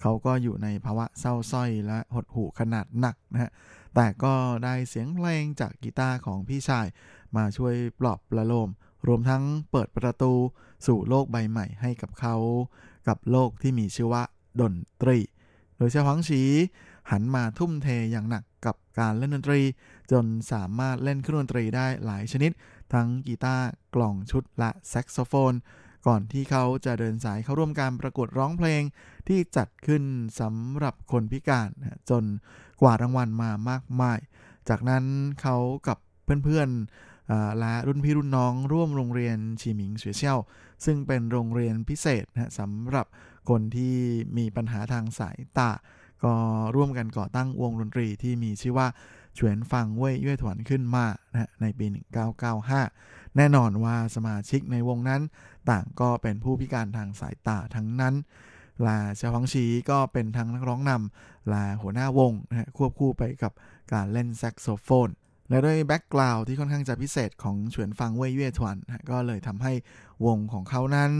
[0.00, 3.50] เขาก็อยู่ในภาวะเศร้าส้อยและหดหู่ขนาดหนักนะฮะ
[3.94, 4.34] แต่ก็
[4.64, 6.86] ได้เสียงเพลงจากกีตาร์ของพี่ชาย
[7.36, 8.68] มาช่วยปลอบประโลม
[9.06, 10.32] รวมทั้งเปิดประตู
[10.86, 12.36] สู่โลกใบใหม่ให้กับเขา
[13.08, 14.22] กับโลกที่มีชื่อว่า
[14.60, 15.18] ดนตรี
[15.78, 16.42] โดยเฉพาะชี
[17.10, 19.60] หันมาทุ่มเทอย่างหนักกับการเล่นดนตรี
[20.12, 22.52] จนสามารถเล่นเครื่องดนตรีได้หลายชนิด
[22.92, 25.54] ทั้งกีตาร์กล่องชุดและแซกโซโฟน
[26.06, 28.82] ก่อนที่เขาจะเดินสายเข้าร่วมการประกวดร้องเพลง
[29.28, 30.04] ที่จัดขึ้น
[30.40, 31.68] สำหรับคนพิการ
[32.10, 32.24] จน
[32.80, 34.18] กวาดรางวัลมามากมาย
[34.68, 35.04] จากนั้น
[35.40, 35.56] เขา
[35.88, 35.98] กับ
[36.44, 40.38] เพื่อนๆและรุ่นพี่รุ่นน้องร่วมโรงเรียนชีหมิงเสวยเซี่ยว
[40.84, 43.06] ซึ่งเป็นโรงเรียนพิเศษนะสำหรับ
[43.50, 43.96] คนที่
[44.38, 45.70] มีปัญหาทางสายตา
[46.24, 46.34] ก็
[46.74, 48.88] ร่วมกันก่อตั้งวงดนตรีที่มีชื่อว่า
[49.34, 51.86] เฉวนฟังเว่ยเย่ถวนขึ้นมานะในปี
[52.62, 55.22] 1995 แน่นอนว่าสมาชิกในวงนั้น
[55.70, 58.14] ต่างก็เป็นผู้พิการทางสายตาทั้งนั้น
[58.86, 63.52] ลาเซียวังชีก็เป็นทั้งนักร้องนำลาหัวหน้าวงนะควบคู่ไปกับ
[63.92, 65.08] การเล่นแซกโซโฟน
[65.48, 68.76] และด้วย background ที่ค่อนข้างจะพิเศษของเฉวนฟังเว่ยเย่ถวน
[69.10, 69.72] ก็เลยทำให้
[70.26, 71.12] วงของเขานั้น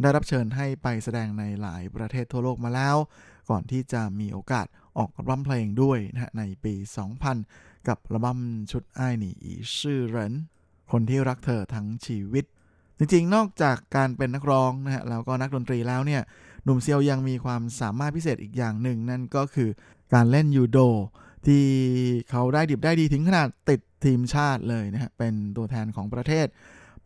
[0.00, 2.96] ได้รับเชิญให้ไปแสดงในหลายประเทศทั่วโลกมาแล้ว
[3.50, 4.66] ก่อนที่จะมีโอกาส
[4.98, 6.74] ออกอัลบั้มเพลงด้วยนะในปี
[7.30, 8.38] 2000 กับอัลบั้ม
[8.70, 10.34] ชุดไอ้หนีอีชื่อเรน
[10.92, 12.44] คนที่รักเธอทั้งชีวิต
[12.98, 16.22] จริงๆ นอกจากการเป็นนักร้องนะฮะแล้วก็นักดนตรีแล้วเนี่ย
[16.64, 19.70] หนุ่มเซียวยังมีความสามารถพิเศษอีกอย่างหนึ่ง นั่นก็คือ
[20.14, 20.78] การเล่นยูโด
[21.46, 21.64] ที่
[22.30, 26.46] เขาได้ดิบได้ดีถึงขนาดติดทีมชาติเลยนะฮะเป็นตัวแทนของประเทศ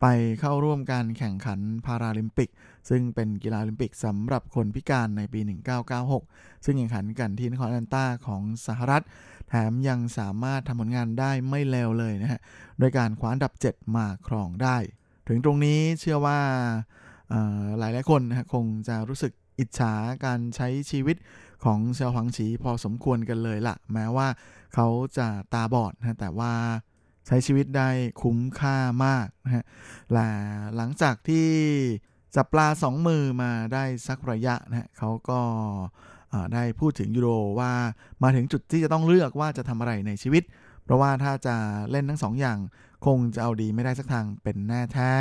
[0.01, 0.05] ไป
[0.39, 2.49] เข้าร่วมการแข่งขันพาราลิมปิก
[2.89, 5.39] ซึ่งเป็นกีฬาโอลิมปิกสำหรับคนพิการในปี
[6.03, 9.03] 1996 ซึ่งแข่งขันกันที่นครแอนตาของสหรัฐ
[9.49, 12.39] แถมยังสามารถทำผลงานได้ไม่เลวเลยนะฮะ
[12.79, 14.77] โดยการคว้าอันดับ 7 มาครองได้
[15.27, 16.39] ถึงตรงนี้เชื่อว่า
[17.79, 19.93] หลายหลายคนนะคงจะรู้สึก อิจฉา
[20.25, 21.17] การใช้ชีวิต
[21.63, 24.27] ของเซียวหวังฉีพอสมควรกันเลยละแม้ว่า
[24.73, 24.87] เขา
[25.17, 26.53] จะตาบอดนะแต่ว่า
[27.27, 27.89] ใช้ชีวิตได้
[28.21, 29.65] คุ้มค่ามากนะฮะ
[30.13, 30.27] และ
[30.75, 31.47] หลังจากที่
[32.35, 35.41] จับปลาสองมือมาได้สักระยะนะฮะเขาก็
[36.53, 37.29] ได้พูดถึงยูโร
[37.59, 37.73] ว่า
[38.23, 40.43] มาถึงจุดที่จะต้องเลือกว่าจะทำอะไรในชีวิต
[40.83, 41.55] เพราะว่าถ้าจะ
[41.91, 42.57] เล่นทั้งสองอย่าง
[43.05, 45.13] คงจะเอาดีไม่ได้สักทางเป็นแน่แท้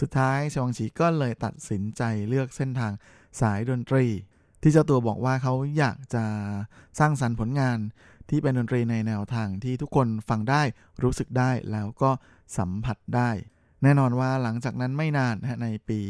[0.00, 2.92] สุดท้ายชวังฉีก็เลยตัดสินใจเลือกเส้นทาง
[3.40, 4.04] สายดนตรี
[4.62, 6.24] ที่เจ้าตัวบอกว่าเขาอยากจะ
[6.98, 7.78] สร้างสรรค์ผลงาน
[8.28, 10.62] ที่เป็นดนตรีในแนวทางที่ทุกคนฟังได้
[11.02, 12.10] รู้สึกได้แล้วก็
[12.58, 13.30] สัมผัสได้
[13.82, 16.00] แน่นอนว่าหลังจากนั้นไม่นานในปี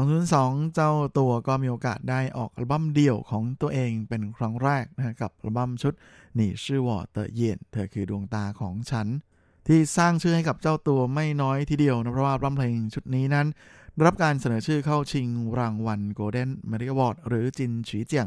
[0.00, 5.94] 2002 เจ้าตัวก็มีโอกาสได้ออกอัลบั้มเดี่ยวของตัวเองเป็นครั้งแรกนะกับอัลบั้มชุด
[6.34, 9.08] หนีชื่อวอเตอร์เย็นเธอคือดวงตาของฉัน
[9.66, 13.46] ที่สร้างชื่อให้กับเจ้าตัวไม่น้อยทีเดียวนะเพราะว่าอัลบั้มเพลงชุดนี้นั้น
[14.06, 15.26] รับการเสนอชื่อเข้าชิง
[15.58, 18.26] รางวัล Golden Merit Award หรือจินฉีเจียง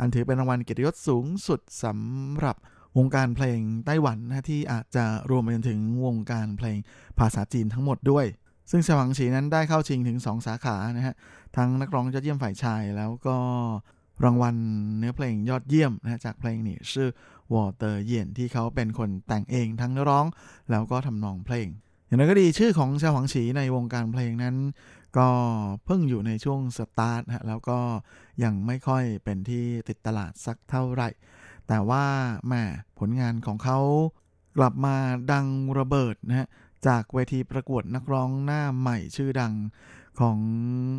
[0.00, 2.56] อันถือเป็นรางวัลเกียรติยศสูงสุดสำหรับ
[2.98, 6.78] วงการเพลงไต้หวันนะที่อาจจะรวมไปจนถึงวงการเพลง
[7.18, 8.26] ภาษาจีนทั้งหมดด้วย
[8.70, 11.14] ซึ่งเสี่ยวหวังฉีนั้นได้เข้าชิงถึง 2 สาขานะฮะ
[11.56, 13.36] ทั้งนักร้องยอดเยี่ยมฝ่ายชาย แล้วก็
[14.24, 14.56] รางวัล
[14.98, 17.08] เนื้อเพลงยอดเยี่ยมนะจากเพลงนี่ชื่อ
[17.54, 20.26] วอเตอร์เยียนที่เขาเป็นคนแต่งเองทั้งเนื้อร้อง
[20.70, 21.68] แล้วก็ทำนองเพลง
[22.06, 24.54] อย่างไรก็ดีชื่อของเสี่ยวหวังฉีในวงการเพลงนั้น
[25.18, 25.30] ก็
[25.84, 27.78] เพิ่งอยู่ในช่วงสตาร์ทนะแล้วก็
[28.44, 31.08] ยังไม่ค่อยเป็นที่ติดตลาดสักเท่าไหร่
[31.68, 32.04] แต่ว่า
[32.46, 32.52] แหม
[32.98, 33.78] ผลงานของเขา
[34.58, 34.96] กลับมา
[35.32, 35.46] ดัง
[35.78, 36.48] ระเบิดนะฮะ
[36.86, 39.54] จากเวทีประกวดนักร้องหน้าใหม่ชื่อดัง
[40.20, 40.38] ของ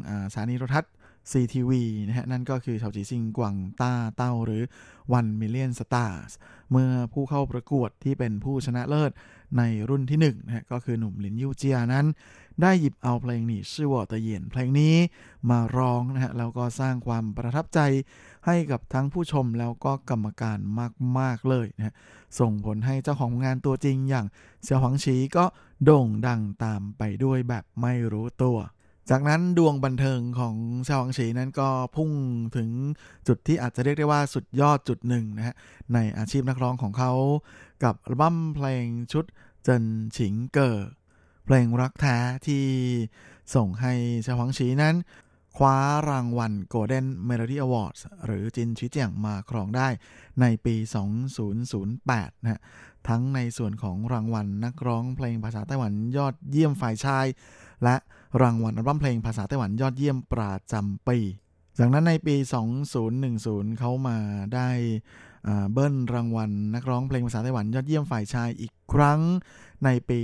[0.08, 0.94] อาสถานีโทรทัศน์
[1.32, 1.72] CTV
[2.08, 4.64] นะฮะนั่นก็คือเฉาจีซิงกวางต้าเต้าหรือ
[5.04, 6.32] 1 Million Stars
[6.72, 9.12] เมื่อผู้เข้าประกวดที่เป็นผู้ชนะเลิศ
[9.58, 12.06] ในรุ่นที่1นะฮะก็คือหนุ่มหลินยูเจียนั้น
[12.62, 14.96] ได้หยิบเอาเพลงนี้ชื่อว่าตะเยียนเพลงนี้
[15.50, 17.80] มาร้องนะฮะแล้วก็สร้างความประทับใจ
[18.46, 20.58] ให้กับทั้งผู้ชมแล้วก็กรรมการ
[21.20, 21.94] มาก ๆ เลยนะฮะ
[22.40, 24.26] ส่งผลให้เจ้าของงานตัวจริงอย่าง
[24.64, 25.46] เสี่ยวหวังฉีก็
[25.84, 28.58] โด่งดังตามไปด้วยแบบไม่รู้ตัว
[29.10, 32.12] จากนั้นดวงบันเทิงของเสี่ยวหวังฉีนั้นก็พุ่ง
[32.56, 32.70] ถึง
[33.28, 35.56] จุดที่อาจจะเรียกได้ว่าสุดยอดจุดหนึ่งนะฮะ
[35.94, 37.12] ในอาชีพนักร้องของเขา
[37.84, 39.26] กับอัลบั้มเพลงชุด
[39.64, 39.86] เจิน
[40.18, 40.78] ฉิงเกอ
[41.46, 42.18] เพลงรักแท้
[42.48, 42.66] ที่
[43.56, 43.94] ส่งให้
[44.24, 44.96] เสี่ยวหวังฉีนั้น
[45.58, 45.78] คว้า
[46.10, 49.88] รางวัล Golden Melody Awards หรือจินชิเจียงมาครองได้
[50.42, 50.76] ในปี
[51.60, 52.62] 2008 นะฮะ
[53.08, 57.26] ทั้งในส่วนของรางวัลนักร้องเพลงภาษาไต้หวันยอดเยี่ยมฝ่ายชาย
[57.84, 57.96] และ
[58.42, 61.18] รางวัลอัลบั้มเพลงภาษาไต้หวันยอดเยี่ยมประจำปี
[61.80, 62.36] จากนั้นในปี
[63.08, 64.18] 2010 เขามา
[64.54, 64.70] ได้
[65.74, 69.22] เบิ้ลรางวัลนักร้องเพลงภาษาไต้หวันยอดเยี่ยมฝ่ายชายอีกครั้ง
[69.86, 70.20] ในปี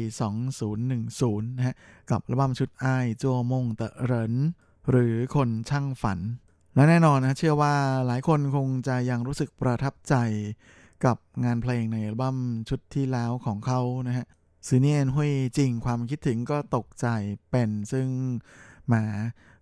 [0.71, 1.75] 2010 นะฮะ
[2.11, 4.33] กับอัลบั้มชุดอ้ายจัวมงเตเหริน
[4.89, 6.19] หรือคนช่างฝัน
[6.75, 7.75] และแน่นอนนะเชื่อว่า
[8.07, 10.15] หลายคนคงจะยังรู้สึกประทับใจ
[11.05, 12.37] กับงานเพลงในอัลบั้ม
[12.69, 14.25] ชุดที่แล้วของเขานะฮะ
[14.67, 17.07] ซีเนียนหุยจริงความคิดถึงก็ตกใจ
[17.51, 18.07] เป็นซึ่ง
[18.87, 19.03] หมา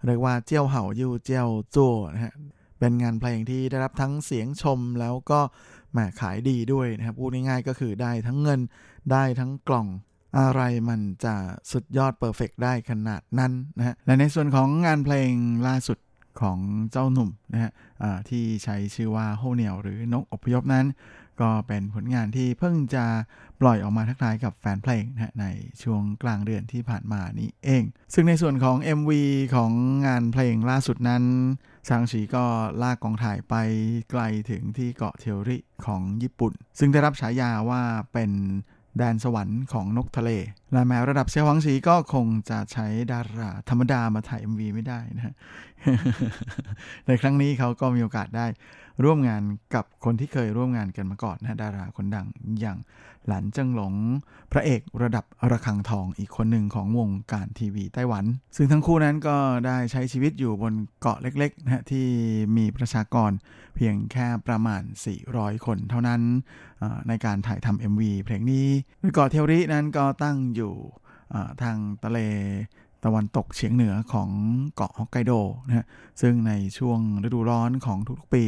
[0.06, 2.34] เรียกว่าเจียวเห่ายู่เจียวจั่วนะฮะ
[2.80, 5.40] เป็นงานเพลงที่ได้รับทั้งเสียงชมแล้วก็
[5.92, 8.60] แหมขายดีด้วยนะครับพูดง่ายๆก็คือได้ทั้งเงิน
[9.12, 9.88] ได้ทั้งกล่อง
[10.40, 11.36] อะไรมันจะ
[11.72, 15.32] สุดยอดเพอร์เฟกได้ขนาดนั้นนะฮะและในส่วนของงานเพลง
[15.68, 15.98] ล่าสุด
[16.42, 16.60] ของ
[16.92, 17.72] เจ้าหนุ่มนะฮะ
[18.30, 20.86] ที่ใช้ชื่อว่าโฮเนียวหรือนกอพยพนั้น
[21.42, 23.06] ก็เป็นผลงานที่เพิ่งจะ
[23.62, 25.46] ปล่อยออกมาทักทายกับแฟนเพลงนะใน
[25.84, 27.84] ช่วงกลางเดือนที่ผ่านมานี้เอง
[28.14, 29.12] ซึ่งในส่วนของ MV
[29.56, 29.72] ของ
[30.08, 31.24] งานเพลงล่าสุดนั้น
[31.88, 32.46] ชางชีก็
[32.82, 33.56] ลากกองถ่ายไป
[34.12, 37.82] ไกลถึงที่เกาะเทวริของญี่ปุ่น ซึ่งได้รับฉายาว่า
[38.14, 38.32] เป็น
[38.98, 40.32] แดนสวรรค์ของนกทะเล
[40.74, 45.34] และแม้ระดับเซียวหวังสีก็คงจะใช้ดาราธรรมดามาถ่าย MV ไม่ได้นะฮะ
[47.08, 48.46] ในครั้งนี้เขาก็มีโอกาสได้
[49.04, 49.44] ร่วมงาน
[49.76, 52.28] กับคนที่เคยร่วมงานกันมาก่อนนะดาราคนดัง
[52.62, 52.78] อย่าง
[53.30, 53.94] หลันเจิงหลง
[54.52, 58.26] พระเอกระดับระฆังทองอีกคนหนึ่งของวงการทีวีไต้หวัน
[58.56, 62.06] ซึ่งทั้งคู่นั้นก็ได้ใช้ชีวิตอยู่บนเกาะเล็กๆนะที่
[62.58, 63.32] มีประชากร
[63.76, 64.82] เพียงแค่ประมาณ
[65.24, 66.22] 400 คนเท่านั้น
[67.08, 68.68] ในการถ่ายทำ MV เพลงนี้
[69.00, 70.74] โดยเกาะเทวรินั้นก็ตั้งอยู่
[71.62, 72.20] ทางทะเล
[73.06, 74.30] ตะวันตกเฉียงเหนือของ
[74.76, 75.32] เกาะฮอกไกโด
[75.68, 75.86] นะฮะ
[76.22, 78.44] ซึ่งในช่วงฤดูร้อนของทุกๆปี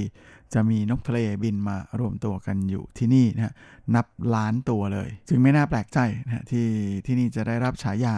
[0.53, 3.53] จะมีนกทะเลบินมารวมตัวกันอยู่ที่นี่นะ
[3.95, 6.67] นับล้านตัวเลย จึงไม่น่าแปลกใจนะฮะที่
[7.05, 8.15] ที่นี่จะได้รับฉายา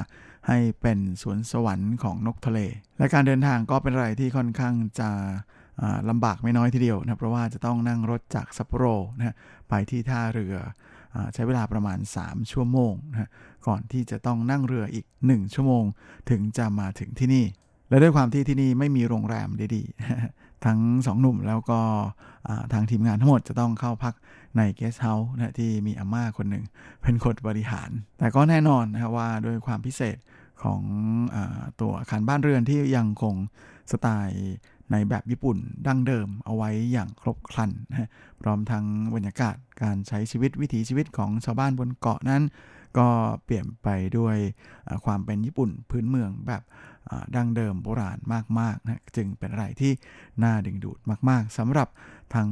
[0.47, 2.59] ให้เป็นสวนสวรรค์ของนกทะเล
[2.97, 5.09] และการเดินทางก็เป็นอะไรที่ค่อนข้างจะ
[6.09, 8.85] ลำบากไม่น้อยทีเดียวนะเพราะว่าจะต้องนั่งรถจากซัปโปโร
[9.17, 9.35] นะฮะ
[9.69, 10.55] ไปที่ท่าเรือ
[11.33, 13.29] ใช้เวลาประมาณ 3 ชั่วโมงนะ
[13.67, 15.83] ก่อนที่จะต้องนั่งเรืออีก 1 ชั่วโมง
[16.29, 17.45] ถึงจะมาถึงที่นี่
[17.89, 21.79] และด้วยความที่ที่นี่ไม่มีโรงแรมดีๆ ทั้งสองหนุ่มแล้วก็
[22.73, 24.13] ทางทีมงานทั้งหมดจะต้องเข้าพัก
[24.57, 26.65] ในเกสเฮาส์นะที่มีอาม่าคนหนึ่ง
[27.01, 27.89] เป็นคนบริหาร
[28.19, 30.17] แต่ก็แน่นอนนะว่าด้วยความพิเศษ
[30.63, 30.81] ของ
[31.35, 31.37] อ
[31.79, 33.35] ตัวอาคารบ้านเรือนที่ยังคง
[33.91, 34.43] สไตล์
[34.91, 35.57] ในแบบญี่ปุ่น
[35.87, 38.09] ดั้งเดิมเอาไว้อย่างครบครันนะ
[38.41, 38.85] พร้อมทั้ง
[39.15, 42.43] บรรยากาศการใช้ชีวิตวิถีชีวิตของชาวบ้านบนเกาะนั้น
[42.97, 43.07] ก็
[43.45, 43.87] เปลี่ยนไป
[44.17, 44.37] ด้วย
[45.05, 46.61] ความเป็นญี่ปุ่นพื้นเมืองแบบ
[47.35, 48.17] ดั้งเดิมโบราณ
[48.59, 49.91] มากๆนะจึงเป็นอะไรที่
[50.43, 50.99] น่าดึงดูด
[51.29, 51.87] มาก ๆสำหรับ
[52.35, 52.49] ทั้ง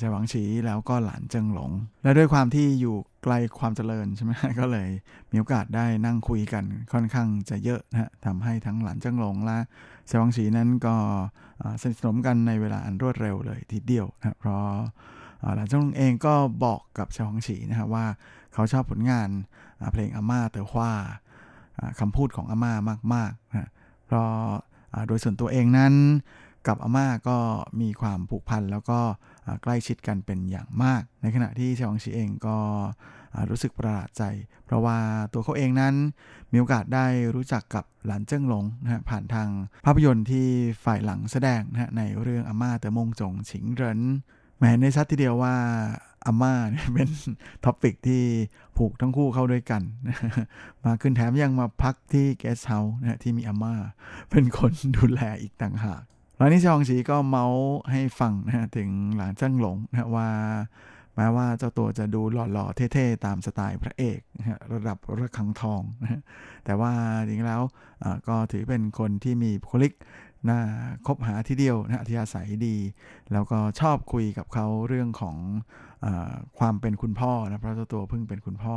[0.00, 1.70] ชายหวังฉีแล้วก็หลานเจิงหลง
[2.02, 4.88] และด้วยความที่อยู่ไกลความเจริญใช่ไหมก็เลย
[5.30, 9.58] มีโอกาสได้นั่งคุยกันค่อนข้างจะเยอะนะทำให้ทั้งหลานเจิงหลงและ
[10.08, 10.94] ชายหวังฉีนั้นก็
[11.80, 14.64] สนิทสนมกันในเวลาอันรวดเร็วเลยทีเดียวนะเพราะ
[15.56, 18.06] หลานเจิงหลงเองก็บอกกับชายหวังฉีนะครับว่า
[18.52, 19.28] เขาชอบผลงาน
[19.92, 20.92] เพลงอาม่าเตอฮว่า
[22.00, 22.72] คำพูดของอาม่า
[23.14, 23.68] มากๆนะ
[24.06, 24.30] เพราะ
[25.08, 25.94] โดยส่วนตัวเองนั้น
[26.66, 27.38] กับอาม่าก็
[27.80, 29.00] มีความผูกพันแล้วก็
[29.62, 32.56] ใกล้ชิดกันเป็นอย่างมาก ในขณะที่ชองชีเองก็
[33.50, 34.22] รู้สึกประหลาดใจ
[34.64, 34.98] เพราะว่า
[35.32, 35.94] ตัวเขาเองนั้น
[36.52, 39.48] มีโอกาสได้รู้จักกับหลานเจิ้งหลงนะฮะผ่านทาง
[39.84, 40.46] ภาพยนตร์ที่
[40.84, 44.00] ฝ่ายหลังแสดงนะฮะในเรื่องอาม่าเตอมงจงฉิงเหริน
[44.58, 45.56] แหมแน่ชัดทีเดียวว่า
[46.26, 47.08] อาม่าเนี่ยเป็น
[47.64, 48.22] topic ที่
[48.76, 49.82] ผูกทั้งคู่เข้าด้วยกัน
[50.84, 53.74] มาขึ้นแถมยังมาพักที่ guesthouse นะที่มีอาม่า
[54.30, 56.02] เป็นคนดูแลอีกต่างหาก
[56.36, 60.28] แล้วนี่ชองชีก็เมาส์ให้ฟังนะฮะถึงหลานเจิ้งหลงนะว่า
[61.16, 62.20] แม้ว่าเจ้าตัวจะดู
[62.52, 66.22] หล่อๆ เท่ๆ ตามสไตล์พระเอกนะระดับระคังทองนะ
[66.64, 66.92] แต่ว่า
[67.26, 67.62] จริงแล้ว
[68.28, 69.92] ก็ถือเป็นคนที่มีบุคลิก
[70.48, 70.60] น่า
[71.06, 72.76] คบหาที่เดียวนะที่อาศัยดี
[73.32, 75.36] แล้วก็ชอบคุยกับเขาเรื่องของ
[76.58, 78.76] ความเป็นคุณพ่อนะเพราะเจ้าตัวเพิ่งเป็นคุณพ่อ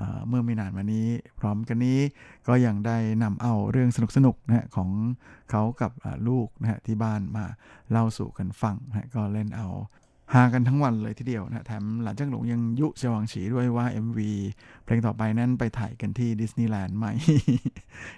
[0.00, 1.08] อเมื่อไม่นานมานี้
[1.40, 1.98] พร้อมกันนี้
[2.48, 4.90] ก็ยังได้นำเอาเรื่องสนุกๆนะของ
[5.50, 5.92] เขากับ
[6.28, 7.44] ลูกนะที่บ้านมา
[7.90, 9.68] เล่าสู่กันฟังนะก็เล่นเอา
[10.34, 14.18] หากันทั้งวันเลยทีเดียวนะแถมหลังจาหลงยังยุเชวังฉีด้วยว่า MV
[14.84, 17.12] เพลงต่อไปนั้นไปถ่ายกันที่ดิสนีย์แลนด์ใหม่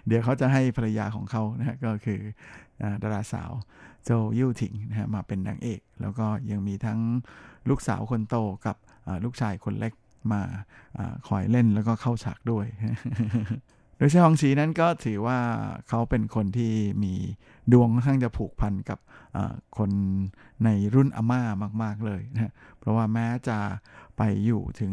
[0.06, 2.20] เดี๋ยวเขาจะให้ภรรยาของเขานะก็คือ
[3.02, 3.52] ดาราสาว
[4.04, 7.00] โจยู่ถิงนะฮะมาเป็นนางเอก แล้วก็ยังมีทั้ง
[7.70, 8.76] ลูกสาวคนโตกับ
[9.24, 9.92] ลูกชายคนเล็ก
[10.32, 10.42] มา
[10.98, 12.66] อคอยเล่นแล้วก็เข้าฉากด้วย
[13.96, 15.38] โดยเฉฮองชีนั้นก็ถือว่า
[15.88, 17.14] เขาเป็นคนที่มี
[17.72, 18.98] ดวงค่อนข้างจะผูกพันกับ
[19.78, 19.90] คน
[20.64, 21.42] ในรุ่นอาม่า
[21.82, 23.58] มาก ๆเลยนะเพราะว่าแม้จะ
[24.16, 24.92] ไปอยู่ถึง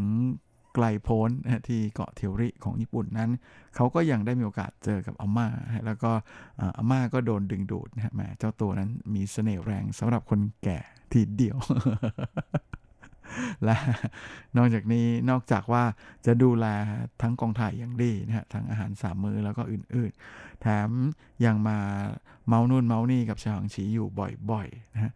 [0.75, 1.29] ไกลโพ้น
[1.67, 3.29] ที่เกาะเทียวริของญี่ปุ่นนั้น
[3.75, 5.47] เขาก็ยังได้มีโอกาสเจอกับอาม่า
[5.85, 6.11] แล้วก็
[6.77, 10.79] อาม่าก็โดนดึงดูดนะแม่เจ้าตัวนั้นมีเสน่ห์แรงสำหรับคนแก่
[11.11, 11.57] ทีเดียว
[13.65, 13.77] และ
[14.57, 15.83] นอกจากนี้นอกจากว่า
[16.25, 16.65] จะดูแล
[17.21, 20.89] ทั้งกองถ่ายอย่างดีนะฮะทั้งอาหารสามมือแล้วก็อื่นๆ แถม
[21.45, 21.77] ยังมา
[22.47, 24.07] เมานู่นเมานี่กับชาวฮังฉีอยู่
[24.51, 25.11] บ่อยๆนะฮะ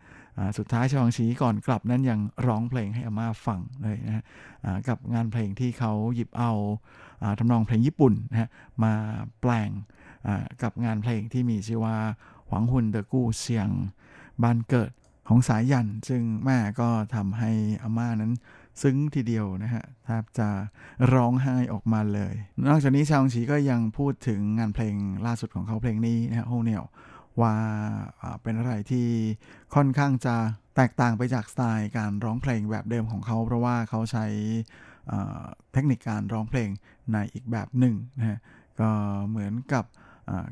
[0.58, 4.24] สุดท้ายชองชีก่อนกลับนั้นยังร้องเพลงให้อาม่าฟังเลยนะะ
[4.88, 6.52] กับงานเพลงที่เขาหยิบเอา
[7.40, 8.50] ทำนองเพลงญี่ปุ่นนะ
[8.84, 8.94] มา
[9.42, 9.70] แปลง
[10.64, 11.98] กับงานเพลงที่มีชื่อว่า
[12.50, 13.70] หวังหุนเดอกู้เสียง
[14.44, 14.92] บ้านเกิด
[15.28, 17.52] ของสายยัน ซึ่งแม่ก็ทำให้
[17.84, 18.34] อาม่านั้น
[18.82, 20.50] ซึ้งทีเดียวนะฮะแทบจะ
[21.14, 22.34] ร้องไห้ออกมาเลย
[22.68, 26.84] นอกจากนี้ชาวชีก็ยังพูดถึงงานเพลงล่าสุดของเขาเพลงนี้นะฮะโฮเนียว
[27.42, 27.56] ว่า
[28.42, 29.08] เป็นอะไรที่
[29.76, 30.36] ค่อนข้างจะ
[30.76, 34.26] แตกต่างไปจากสไตล์การร้องเพลงแบบเดิมของเขา เพราะว่าเขาใช้
[35.74, 36.70] เทคนิคการร้องเพลง
[37.14, 38.40] ในอีกแบบหนึ่งนะฮะ
[38.80, 38.90] ก็
[39.30, 39.86] เหมือนกับ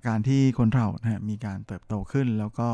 [0.07, 2.69] การที่คนเรานะมีการเติบโตขึ้น แล้วก็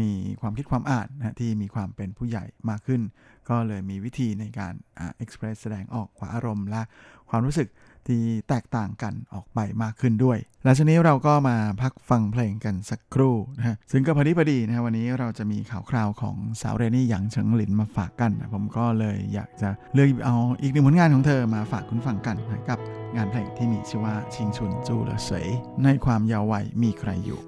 [0.00, 3.02] มีความคิดความอ่านนะที่มีความเป็นผู้ใหญ่มากขึ้น
[3.48, 6.82] ก็เลยมีวิธีในการเอ็กซ์เพรสแสดงออกความอารมณ์และ
[7.30, 7.68] ความรู้สึก
[8.07, 22.79] ที่แตกต่างกันออกไปมากขึ้นด้วย และชนี้เราก็มาพักฟังเพลงกันสักครู่นะฮะซึ่งก็พอดีพอดีนะวันนี้เราจะมีข่าวคราวของสาวเรนนี่หยางเฉิงหลินมาฝากกันนะผมก็เลยอยากจะเลือกเอาอีกหนึ่งผลงานของเธอมาฝากคุณฟังกันนะกับ
[23.15, 25.47] งานเพลงที่มีชื่อว่าชิงชุนจูเลเสย
[25.83, 27.39] ในความยาววัยมีใครอยู่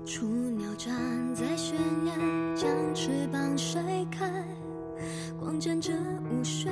[5.44, 5.92] 光沾着
[6.30, 6.72] 午睡，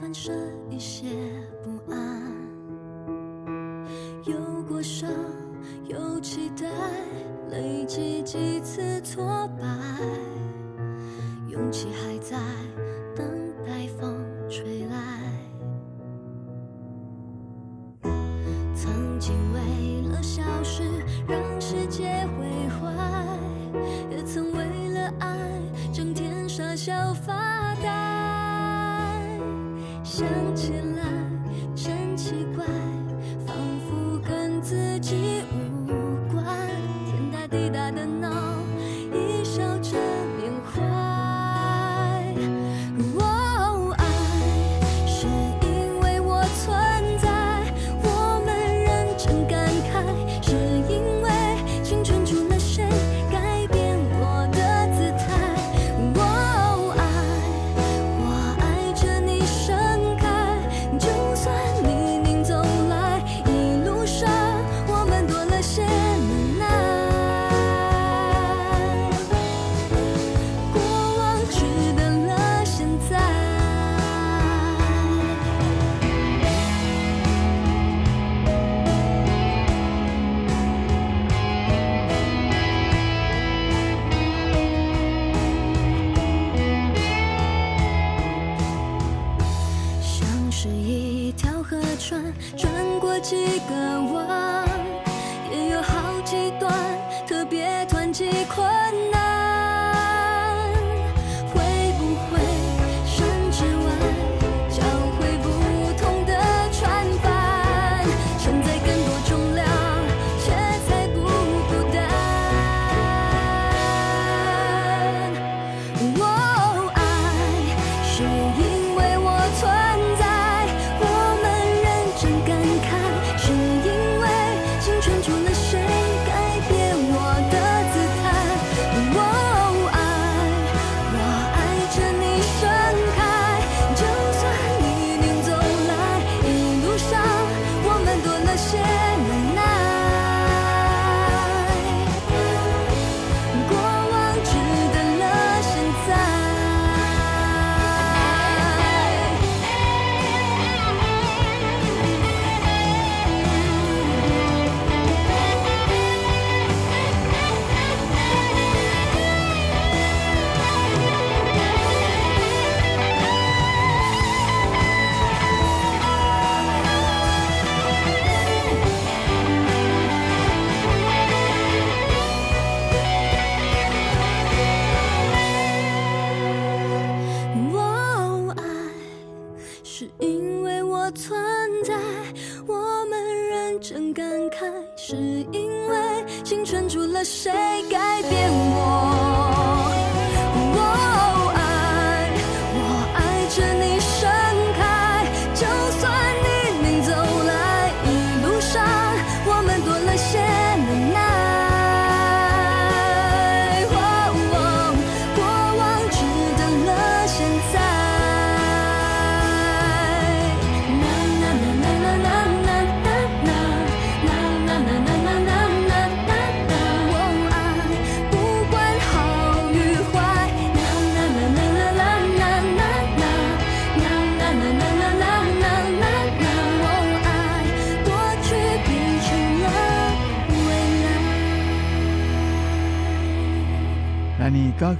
[0.00, 0.32] 反射
[0.70, 1.06] 一些
[1.62, 2.31] 不安。
[4.83, 5.09] 有过伤，
[5.87, 6.67] 有期待，
[7.51, 9.65] 累积几次挫败，
[11.47, 12.37] 勇气还在
[13.15, 13.25] 等
[13.65, 14.13] 待风
[14.49, 14.97] 吹来。
[18.75, 20.83] 曾经为了小事
[21.29, 22.93] 让世界毁坏，
[24.11, 25.37] 也曾为了爱
[25.93, 27.87] 整天傻笑发呆。
[30.03, 31.05] 想起来
[31.73, 32.65] 真奇怪。
[33.45, 33.55] 仿
[33.87, 34.02] 佛
[34.63, 35.22] 自己。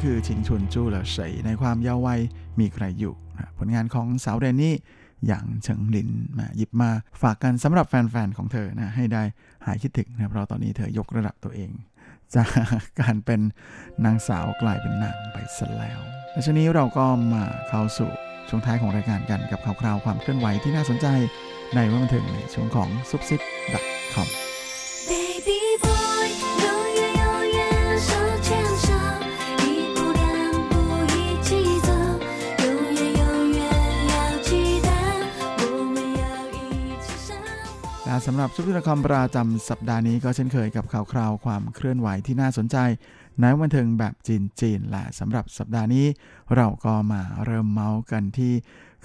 [0.03, 2.19] คือชิงชุนจู้เหลอเฉยในความเยาว์วัย
[2.59, 4.75] มีใครอยู่นะผลงานของสาวเรนนี่
[5.27, 6.89] อย่างเฉิงลินมาหยิบมา
[7.21, 9.23] ฝากกันสำหรับแฟนๆของเธอนะให้ได้
[9.65, 11.71] หายคิดถึงนะเพราะตอนนี้เธอยกระดับตัวเอง
[12.35, 12.49] จาก
[12.99, 13.41] การเป็น
[14.05, 15.99] นางสาวกลายเป็นนางไปซะแล้ว
[16.31, 18.09] และช่วงนี้เราก็มาเข้าสู่
[18.49, 21.07] ช่วงท้ายของรายการกันกับข่าวคราวความเคลื่อนไหวที่น่าสนใจ
[21.75, 23.41] ในวันบันเทิงในช่วงของซุปซิป
[24.13, 24.27] .com
[25.09, 25.92] Baby boy，
[38.27, 42.77] สำหรับซุปเปอร์คอมประจำสัปดาห์นี้ก็เช่นเคยกับข่าวคราวความเคลื่อนไหวที่น่าสนใจ
[43.41, 46.05] ในวันเทิงแบบจีนๆและสำหรับสัปดาห์นี้
[46.55, 48.53] เราก็มาเริ่มเมาส์กันที่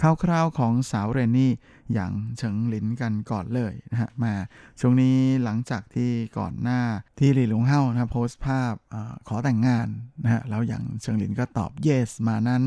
[0.01, 1.51] ข่าวคราวของสาวเรนนี่
[1.93, 4.33] อย่างเฉิงหลินกันก่อนเลยนะฮะมา
[4.79, 6.81] ช่วงนี้หลังจากที่ก่อนหน้า
[7.19, 9.87] ที่หลี่หลงเฮานะโพสต์ภาพออขอแต่งงาน
[10.23, 12.63] นะฮะแล้วอย่างเฉิงหลินก็ตอบ yes มานั้น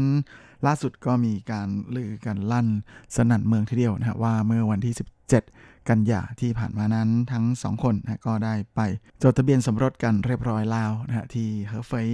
[0.66, 2.68] ล่าสุดก็มีการลือกันลั่น
[3.14, 8.80] สนั่นเมืองทีเดียวนะฮะว่าเมื่อวันที่ 17 กันยาที่ผ่านมานั้นทั้งสองคนนะก็ได้ไป
[9.22, 12.09] จดทะเบียนสมรสกันเรียบร้อยแล้วนะที่เฮอเฟย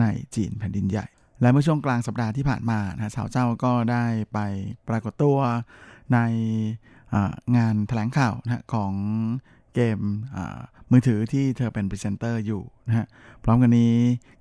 [0.00, 1.06] ในจีนแผ่นดินใหญ่
[1.40, 4.38] และเมื่อช่วงกลางสัปดาห์ที่ผ่านมานะสาวเจ้าก็ได้ไป
[4.88, 5.38] ปรากฏตัว
[6.12, 6.18] ใน
[7.56, 8.92] งานแถลงข่าวนะของ
[9.74, 9.98] เกม
[10.90, 13.06] มือถือที่เธอเป็นพรีเซนเตอร์อยู่นะฮะ
[13.44, 13.94] พร้อมกันนี้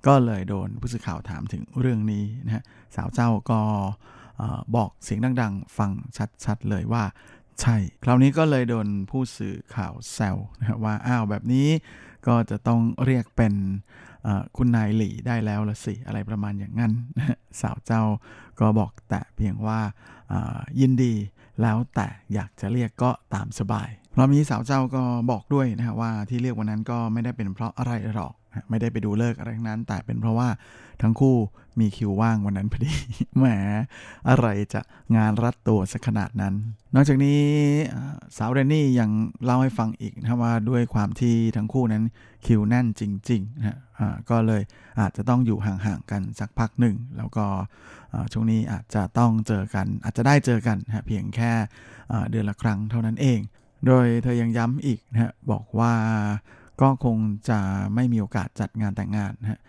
[0.07, 2.63] ก็เลยโดนผู้สื่อข่าวถามถึงเรื่องนี้นะฮะ
[2.95, 4.43] สาวเจ้าก็
[4.75, 5.91] บอกเสียงดัง ๆ ฟัง
[6.45, 7.03] ชัด ๆ เลยว่า
[7.61, 11.67] ใช่ คราวนี้ก็เลยโดนผู้สื่อข่าวแซวนะว่าอ้าวแบบนี้
[12.27, 13.53] ก็จะต้องเรียกเป็น
[14.57, 16.93] คุณนายหลี่ได้แล้วละสิอะไรประมาณอย่างนั้น
[17.61, 18.03] สาวเจ้า
[18.59, 19.79] ก็บอกแต่เพียงว่า
[20.79, 21.13] ยินดี
[21.61, 28.33] แล้วแต่อยากจะเรียกก็ตามสบายรอบนี้สาวเจ้าก็บอกด้วยนะฮะว่าที่เรียกวันนั้นก็ไม่ได้เป็นเพราะอะไรหรอก
[28.69, 30.49] ไม่ได้ไปดูเลิกอะไรทั้งนั้น แต่เป็นเพราะว่า
[31.01, 31.35] ทั้งคู่
[31.79, 32.93] มีคิวว่างวันนั้นพอดี
[33.37, 33.45] แหม
[34.29, 34.81] อะไรจะ
[35.15, 36.53] งานรัดตัวสักขนาดนั้น
[36.95, 37.41] นอกจากนี้
[38.37, 39.09] สาวเรนนี่ยัง
[39.43, 42.03] เล่าให้ฟังอีกนะว่าด้วยความที่ทั้งคู่นั้น
[42.45, 43.77] คิวแน่นจริงๆนะฮะ
[44.29, 44.61] ก็เลย
[44.99, 47.45] อาจจะต้องอยู่ห่างๆกันสักพักหนึ่ง แล้วก็
[48.31, 51.51] ช่วงนี้อาจจะต้องเจอกัน อาจจะได้เจอกันนะเพียงแค่
[52.29, 53.39] เดือนละครั้งเท่านั้นเอง
[53.87, 55.93] โดยเธอยังย้ำอีกนะบอกว่า
[56.81, 57.17] ก็คง
[57.49, 57.59] จะ
[57.95, 59.59] ไม่มีโอกาสจัดงานแต่งงานนะฮะ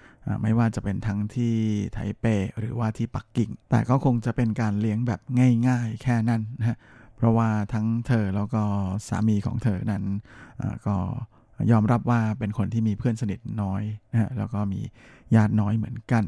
[0.42, 1.54] ไม่ว่าจะเป็นทั้งที่
[1.92, 2.24] ไทเป
[2.58, 5.20] หรือว่าที่ปักกิ่ง แต่ก็คงจะเป็นการเลี้ยงแบบ
[5.68, 6.76] ง่ายๆ แค่นั้นนะฮะ
[7.16, 8.62] เพราะว่าทั้งเธอแล้วก็
[9.08, 10.04] สามีของเธอนั้น
[10.86, 10.96] ก็
[11.70, 13.82] ยอมรับว่าเป็นคนที่มีเพื่อนสนิทน้อย
[14.12, 14.80] นะฮะแล้วก็มี
[15.34, 16.24] ญาติน้อยเหมือนกัน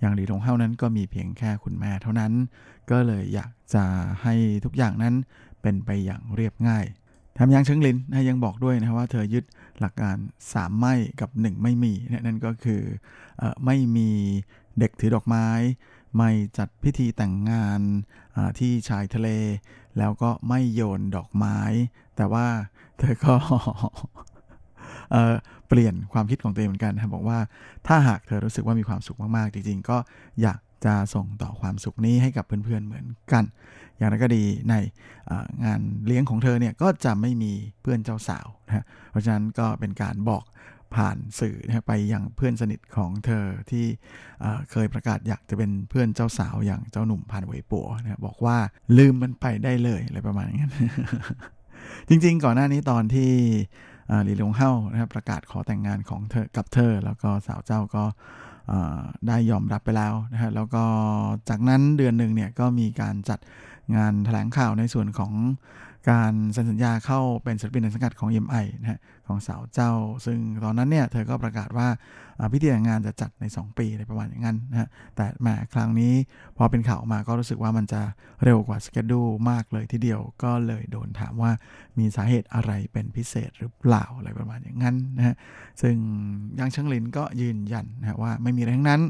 [0.00, 2.32] อย่างหลีหลงเฮานั้นก็มีเพียงแค่คุณแม่เท่านั้น
[2.90, 3.84] ก็เลยอยากจะ
[4.22, 5.14] ให้ทุกอย่างนั้น
[5.62, 6.84] เป็นไปอย่างเรียบง่าย
[7.34, 9.44] แถมยังเชิงลินนะยังบอกด้วยนะว่าเธอยึด
[9.80, 10.16] หลักการ
[10.48, 12.82] 3 ไม่กับ 1 ไม่มีนนั่นก็คือ
[13.40, 14.10] อไม่มี
[14.78, 15.48] เด็กถือดอกไม้
[16.16, 17.80] ไม่จัดพิธีแต่งงาน
[18.58, 19.28] ที่ชายทะเล
[19.98, 21.60] แล้วก็ไม่โยนดอกไม้
[22.16, 22.46] แต่ว่า
[22.98, 23.34] เธอก็
[25.10, 27.38] เเปลี่ยนความคิดของตัวเองเหมือนกันนะบอกว่า
[27.86, 29.98] ถ้าหากเธอรู้สึกว่ามีความสุขมากๆ จริงๆ ก็
[30.42, 33.44] อยากจะส่งต่อความสุขนี้ให้กับเพื่อนๆ เหมือนกัน
[33.98, 34.74] อย่างไรก็ดีใน
[35.64, 40.44] งานเลี้ยงของเธอเนี่ยก็จะไม่มีเพื่อนเจ้าสาวนะเพราะฉะนั้นก็เป็นการบอก
[40.96, 43.84] ผ่านสื่อนะไปยังเพื่อนสนิทของเธอที่
[44.70, 48.56] เคยประกาศอยากจะเป็นเพื่อนเจ้าสาวอย่างเจ้าหนุ่มพันเวยปัวนะบอกว่า
[48.98, 50.74] ลืมมันไปได้เลยอะไรประมาณนั้น
[52.08, 53.32] จริงๆ ก่อนหน้านี้ตอนที่
[54.24, 58.04] หลีหลงเฮานะครับประกาศขอแต่งงานของเธอกับเธอ แล้วก็สาวเจ้าก็
[59.28, 60.84] ได้ยอมรับไปแล้วนะฮะแล้วก็
[61.48, 63.38] จากนั้นเดือนหนึ่งเนี่ยก็มีการจัด
[63.96, 65.32] งานแถลงข่าวในส่วนของ
[66.10, 69.92] การเซ็นสัญญาเข้าเป็นศิลปินในสังกัดของ EMI นะฮะของสาวเจ้า
[70.26, 71.88] ซึ่งตอนนั้นเนี่ยเธอก็ประกาศว่า
[72.52, 76.12] พิธีแต่งงานจะจัดใน 2 ปีอะไรประมาณอย่างนั้นนะฮะแต่แหมครั้งนี้
[76.56, 78.02] พอเป็นข่าวมาก็รู้สึกว่ามันจะ
[78.44, 79.20] เร็วกว่าสเกจดู
[79.50, 81.52] มากเลยทีเดียวก็เลยโดนถามว่า
[81.98, 85.34] มีสาเหตุอะไรเป็นพิเศษหรือเปล่าอะไรประมาณอย่างนั้นนะฮะ
[85.82, 85.96] ซึ่ง
[86.58, 89.02] ยังเชิงลินก็ยืนยันนะว่าไม่มีอะไรทั้งนั้น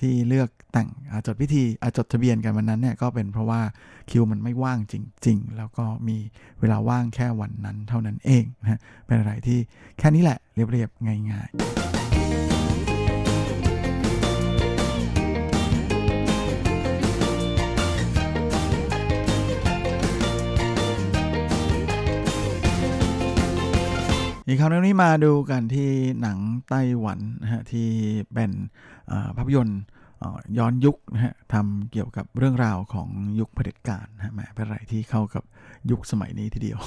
[0.00, 0.88] ที่เลือกแต่ง
[1.26, 1.62] จดพิธี
[1.96, 3.60] จดทะเบียนกันวันนั้นเนี่ยก็เป็นเพราะว่า
[4.10, 4.94] คิวมันไม่ว่างจ
[5.26, 6.16] ริง ๆ แล้วก็มี
[6.60, 9.58] เวลาว่างแค่วันนั้นเท่านั้นเองนะเป็นอะไรที่
[9.98, 12.07] แค่นี้แหละเรียบๆง่าย ๆ
[24.50, 25.90] อีกคราวนี้มาดูกันที่
[26.20, 26.38] หนัง
[26.68, 27.88] ไต้หวันนะฮะที่
[28.34, 28.50] เป็น
[29.36, 29.82] ภาพยนตร์
[30.58, 33.08] ย้อนยุคนะฮะทำเกี่ยวกับเรื่องราวของ
[33.40, 35.44] ยุคเผด็จการนะฮะแหมเป็นอะไรที่เข้ากับ
[35.90, 36.78] ยุคสมัยนี้ทีเดียว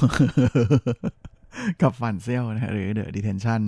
[1.82, 3.62] กับฟันเซลนะฮะหรือ The Detention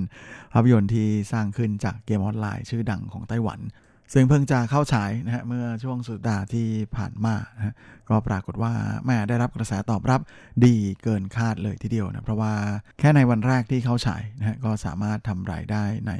[0.53, 3.59] ภาพยนตร์ที่สร้างขึ้นจากเกมออนไลน์ชื่อดังของไต้หวัน
[4.13, 7.75] ซึ่งเพิ่งจะเข้าฉายนะฮะเมื่อช่วงสุดดาที่ผ่านมานะ
[8.09, 8.73] ก็ปรากฏว่า
[9.05, 10.21] แม่ได้รับกระแสตอบรับ
[10.65, 12.53] ดีเกินคาดเลยทีเดียวนะเพราะว่า
[12.99, 16.11] แค่ในวันแรกที่เข้าฉายนะฮะก็สามารถทำรายได้ใน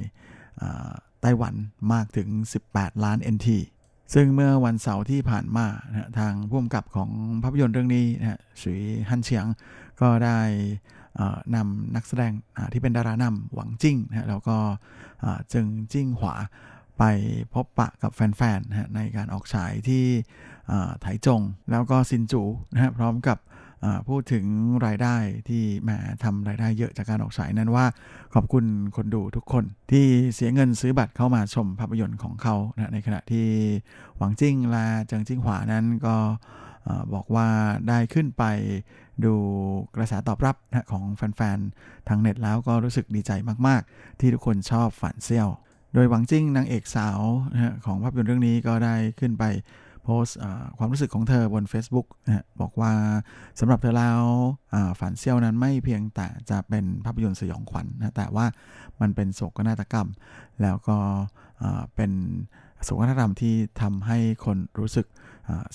[1.21, 1.53] ไต้หวัน
[1.93, 2.27] มากถึง
[2.67, 3.47] 18 ล้าน NT
[4.13, 7.09] ซึ่งเมื่อวันเสาร์ที่ผ่านมานะทางผู้กำกับของ
[7.43, 9.45] ภาพยนตร์เรื่องนี้นะฮะสุยฮันเฉียง
[10.01, 10.39] ก็ได้
[11.55, 12.31] นำนักแสดง
[12.73, 14.57] ที่เป็นดารานำหวังจิ้งนะแล้วก็
[15.53, 16.35] จึงจิ้งหวา
[16.99, 17.03] ไป
[17.53, 20.03] พบปะกับแฟนๆนะในการออกฉายที่
[21.01, 21.41] ไถจง
[21.71, 23.37] แล้วก็ซินจูนะฮะพร้อมกับ
[24.09, 24.45] พูดถึง
[24.85, 25.15] รายได้
[25.47, 25.89] ที่แหม
[26.23, 27.85] ทำรายได้เยอะจากการออกฉายนั้นว่า
[28.33, 28.65] ขอบคุณ
[28.95, 33.47] คนดูทุกคนที่เสียเงินซื้อบัตรเข้ามาชมภาพยนตร์ของเขานะในขณะที่
[34.17, 36.15] หวังจิ้งละเจิงจิ้งหวานั้นก็
[37.13, 37.47] บอกว่า
[37.87, 38.43] ได้ขึ้นไป
[39.25, 39.33] ดู
[39.95, 43.31] กระแสตอบรับนะของแฟนๆทางเน็ตแล้วก็รู้สึกดีใจ
[43.67, 45.49] มากๆ ที่ทุกคนชอบฝันเซี่ยว
[45.93, 47.19] โดยหวังจิ้งนางเอกสาว
[47.53, 49.43] นะของภาพยนตร์เรื่องนี้ก็ได้ขึ้นไป
[50.03, 50.37] โพสต์
[50.77, 52.91] ความรู้สึกของเธอบน Facebook นะบอกว่า
[53.59, 54.21] สำหรับเธอแล้ว
[54.99, 58.45] ฝันเซี่ยวนั้นไม่เพียงแต่จะเป็นภาพยนตร์สยองขวัญนนะแต่ว่า
[59.01, 60.07] มันเป็นโศกนาฏกรรม
[60.61, 60.97] แล้วก็
[61.95, 62.11] เป็น
[62.83, 65.07] โศกนาฏกรรมที่ทำให้คนรู้สึก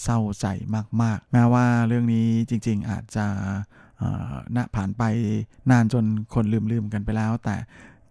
[0.03, 0.47] เศร้าใจ
[1.03, 3.27] มาก ๆ แม้ว่าเรื่องนี้จริง ๆ อาจจะ
[4.57, 5.03] นะผ่านไป
[5.71, 6.05] นานจน
[6.35, 7.57] คนลืมๆกันไปแล้ว แต่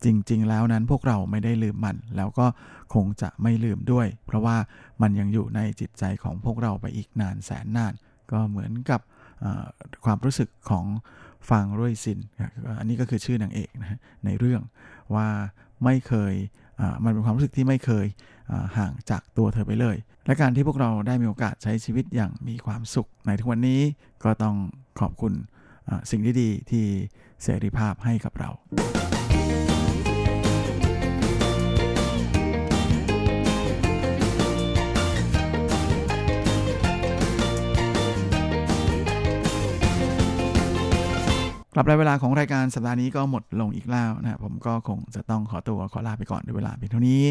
[0.04, 2.48] จริง ๆ แล้วนั้นพวกเราไม่ได้ลืมมัน แล้วก็
[2.94, 4.58] คงจะไม่ลืมด้วย เพราะว่า
[5.02, 7.94] มันยังอยู่ในจิตใจของพวกเราไปอีกนานแสนนาน
[8.32, 9.02] ก็เหมือนกับ
[10.06, 10.86] ความรู้สึกของ
[11.50, 12.20] ฟางรุ่ยซิน
[12.80, 14.62] อันนี้ก็คือชื่อนางเอกนะในเรื่อง
[15.16, 15.28] ว่า
[15.84, 16.34] ไม่เคย
[17.04, 18.06] มันเป็นความรู้สึกที่ไม่เคย
[18.78, 23.82] ห่างจากตัวเธอไปเลย และการที่พวกเราได้มีโอกาสใช้ชีวิตอย่างมีความสุขในทุกวันนี้
[24.24, 24.56] ก็ต้อง
[25.00, 25.34] ขอบคุณ
[26.12, 26.86] สิ่งที่ดีที่
[27.44, 28.50] เสรีภาพให้กับเรา
[41.77, 47.23] กลับได้เวลาของรายการสัปดาห์นี้ก็หมดลงอีกแล้วนะผมก็คงจะต้องขอตัวขอลาไปก่อนด้วยเวลาเพียงเท่านี้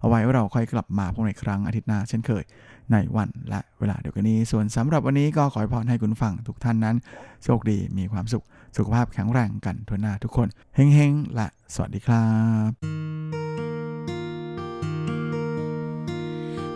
[0.00, 2.44] เอาไว้ว่าเราค่อยกลับมาพบในครั้งอาทิตย์หน้าเช่นเคย
[2.92, 6.96] ในวันและเวลาเดียวกันนี้ ส่วนสำหรับวันนี้ก็ขอพรให้คุณฟังทุกท่านนั้น
[7.44, 8.44] โชคดีมีความสุข
[8.76, 12.26] สุขภาพแข็งแรงกันทุกหน้าทุกคนเฮงๆและสวัสดีครั
[12.68, 12.70] บ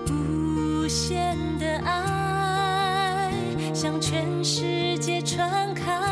[0.08, 1.02] 无限
[1.62, 1.90] 的爱
[3.80, 4.08] 向全
[4.52, 4.54] 世
[5.04, 5.32] 界传
[5.80, 6.09] 开